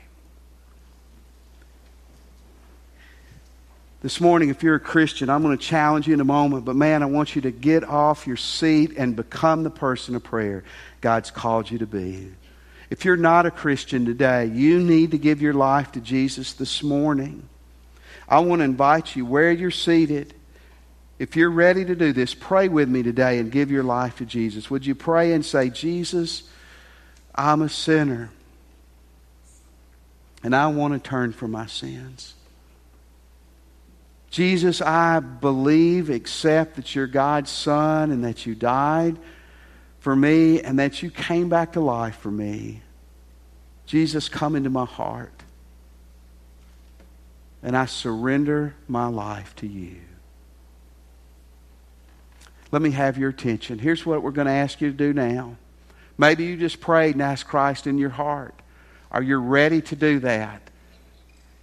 This 4.03 4.21
morning, 4.21 4.51
if 4.51 4.63
you're 4.63 4.75
a 4.75 4.81
Christian, 4.81 5.31
I'm 5.31 5.43
going 5.43 5.57
to 5.57 5.65
challenge 5.65 6.07
you 6.07 6.13
in 6.13 6.21
a 6.21 6.25
moment, 6.25 6.67
but 6.67 6.77
man, 6.77 7.03
I 7.03 7.07
want 7.07 7.35
you 7.35 7.43
to 7.43 7.51
get 7.51 7.83
off 7.83 8.27
your 8.27 8.37
seat 8.37 8.93
and 8.97 9.17
become 9.17 9.63
the 9.63 9.71
person 9.71 10.15
of 10.15 10.23
prayer 10.23 10.65
God's 11.01 11.31
called 11.31 11.71
you 11.71 11.79
to 11.79 11.87
be. 11.87 12.31
If 12.91 13.07
you're 13.07 13.17
not 13.17 13.47
a 13.47 13.51
Christian 13.51 14.05
today, 14.05 14.47
you 14.47 14.81
need 14.81 15.13
to 15.13 15.19
give 15.19 15.41
your 15.41 15.55
life 15.55 15.93
to 15.93 16.01
Jesus 16.01 16.53
this 16.53 16.83
morning. 16.83 17.49
I 18.29 18.41
want 18.41 18.61
to 18.61 18.65
invite 18.65 19.17
you 19.17 19.25
where 19.25 19.51
you're 19.51 19.71
seated. 19.71 20.35
If 21.19 21.35
you're 21.35 21.51
ready 21.51 21.85
to 21.87 21.97
do 21.97 22.13
this, 22.13 22.35
pray 22.35 22.69
with 22.69 22.91
me 22.91 23.03
today 23.03 23.39
and 23.39 23.51
give 23.51 23.71
your 23.71 23.83
life 23.83 24.19
to 24.19 24.27
Jesus. 24.27 24.71
Would 24.71 24.85
you 24.85 24.95
pray 24.95 25.33
and 25.33 25.45
say, 25.45 25.71
Jesus, 25.71 26.43
I'm 27.35 27.63
a 27.63 27.69
sinner, 27.71 28.31
and 30.43 30.55
I 30.55 30.67
want 30.67 30.93
to 30.93 31.01
turn 31.01 31.33
from 31.33 31.53
my 31.53 31.67
sins. 31.67 32.35
Jesus, 34.31 34.81
I 34.83 35.21
believe, 35.21 36.11
accept 36.11 36.77
that 36.77 36.95
you're 36.95 37.07
God's 37.07 37.51
Son 37.51 38.11
and 38.11 38.25
that 38.25 38.45
you 38.47 38.55
died 38.55 39.17
for 40.01 40.15
me 40.15 40.61
and 40.61 40.79
that 40.79 41.03
you 41.03 41.11
came 41.11 41.49
back 41.49 41.73
to 41.73 41.81
life 41.81 42.17
for 42.19 42.31
me. 42.31 42.83
Jesus, 43.87 44.29
come 44.29 44.57
into 44.57 44.71
my 44.71 44.85
heart. 44.85 45.33
And 47.63 47.77
I 47.77 47.87
surrender 47.87 48.75
my 48.87 49.07
life 49.07 49.57
to 49.57 49.67
you. 49.67 49.97
Let 52.73 52.83
me 52.83 52.91
have 52.91 53.17
your 53.17 53.31
attention. 53.31 53.79
Here's 53.79 54.05
what 54.05 54.23
we're 54.23 54.33
going 54.33 54.47
to 54.47 54.53
ask 54.53 54.81
you 54.81 54.91
to 54.91 54.97
do 54.97 55.13
now. 55.13 55.57
Maybe 56.19 56.45
you 56.45 56.57
just 56.57 56.81
prayed 56.81 57.15
and 57.15 57.23
asked 57.23 57.47
Christ 57.47 57.87
in 57.87 57.99
your 57.99 58.11
heart. 58.11 58.55
Are 59.11 59.23
you 59.23 59.39
ready 59.39 59.81
to 59.83 59.97
do 59.97 60.19
that? 60.21 60.63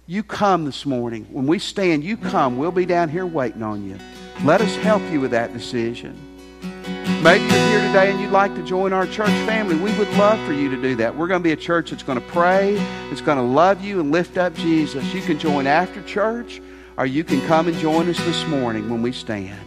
You 0.06 0.22
come 0.22 0.66
this 0.66 0.84
morning. 0.84 1.26
When 1.32 1.46
we 1.46 1.58
stand, 1.58 2.04
you 2.04 2.18
come. 2.18 2.58
We'll 2.58 2.70
be 2.70 2.84
down 2.84 3.08
here 3.08 3.24
waiting 3.24 3.62
on 3.62 3.88
you. 3.88 3.98
Let 4.44 4.60
us 4.60 4.76
help 4.76 5.00
you 5.10 5.18
with 5.18 5.30
that 5.30 5.54
decision. 5.54 6.14
Maybe 7.22 7.44
you're 7.44 7.68
here 7.68 7.86
today 7.86 8.10
and 8.10 8.20
you'd 8.20 8.30
like 8.30 8.54
to 8.56 8.62
join 8.64 8.92
our 8.92 9.06
church 9.06 9.30
family. 9.46 9.76
We 9.76 9.96
would 9.96 10.10
love 10.18 10.38
for 10.46 10.52
you 10.52 10.68
to 10.68 10.76
do 10.80 10.94
that. 10.96 11.16
We're 11.16 11.26
going 11.26 11.40
to 11.40 11.44
be 11.44 11.52
a 11.52 11.56
church 11.56 11.90
that's 11.90 12.02
going 12.02 12.20
to 12.20 12.26
pray, 12.26 12.74
that's 13.08 13.22
going 13.22 13.38
to 13.38 13.44
love 13.44 13.82
you 13.82 13.98
and 13.98 14.12
lift 14.12 14.36
up 14.36 14.54
Jesus. 14.56 15.02
You 15.14 15.22
can 15.22 15.38
join 15.38 15.66
after 15.66 16.02
church, 16.02 16.60
or 16.98 17.06
you 17.06 17.24
can 17.24 17.40
come 17.46 17.66
and 17.66 17.76
join 17.78 18.06
us 18.10 18.18
this 18.18 18.46
morning 18.48 18.90
when 18.90 19.00
we 19.00 19.10
stand. 19.10 19.58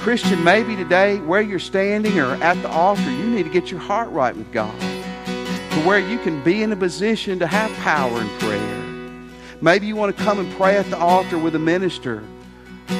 Christian, 0.00 0.42
maybe 0.42 0.74
today 0.74 1.18
where 1.18 1.42
you're 1.42 1.60
standing 1.60 2.18
or 2.18 2.34
at 2.42 2.60
the 2.62 2.70
altar, 2.70 3.08
you 3.08 3.30
need 3.30 3.44
to 3.44 3.50
get 3.50 3.70
your 3.70 3.80
heart 3.80 4.10
right 4.10 4.36
with 4.36 4.50
God 4.50 4.80
to 4.80 5.86
where 5.86 6.00
you 6.00 6.18
can 6.18 6.42
be 6.42 6.64
in 6.64 6.72
a 6.72 6.76
position 6.76 7.38
to 7.38 7.46
have 7.46 7.72
power 7.84 8.20
in 8.20 8.28
prayer. 8.40 8.67
Maybe 9.60 9.86
you 9.86 9.96
want 9.96 10.16
to 10.16 10.22
come 10.22 10.38
and 10.38 10.50
pray 10.52 10.76
at 10.76 10.88
the 10.90 10.98
altar 10.98 11.36
with 11.36 11.54
a 11.54 11.58
minister 11.58 12.22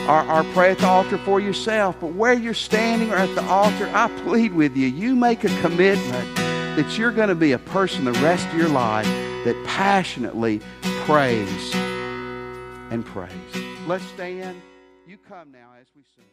or, 0.09 0.29
or 0.31 0.45
pray 0.53 0.73
at 0.73 0.79
the 0.79 0.87
altar 0.87 1.19
for 1.19 1.39
yourself. 1.41 1.97
But 2.01 2.15
where 2.15 2.33
you're 2.33 2.55
standing 2.55 3.11
or 3.11 3.17
at 3.17 3.33
the 3.35 3.45
altar, 3.45 3.89
I 3.95 4.09
plead 4.25 4.53
with 4.53 4.77
you, 4.77 4.89
you 4.89 5.15
make 5.15 5.45
a 5.45 5.61
commitment 5.61 6.37
that 6.37 6.99
you're 6.99 7.13
going 7.13 7.29
to 7.29 7.35
be 7.35 7.53
a 7.53 7.59
person 7.59 8.05
the 8.05 8.13
rest 8.15 8.47
of 8.49 8.55
your 8.55 8.69
life 8.69 9.07
that 9.45 9.65
passionately 9.67 10.61
prays 11.05 11.75
and 12.91 13.05
prays. 13.05 13.33
Let's 13.87 14.05
stand. 14.05 14.61
You 15.07 15.17
come 15.29 15.53
now 15.53 15.71
as 15.81 15.87
we 15.95 16.03
sing. 16.17 16.25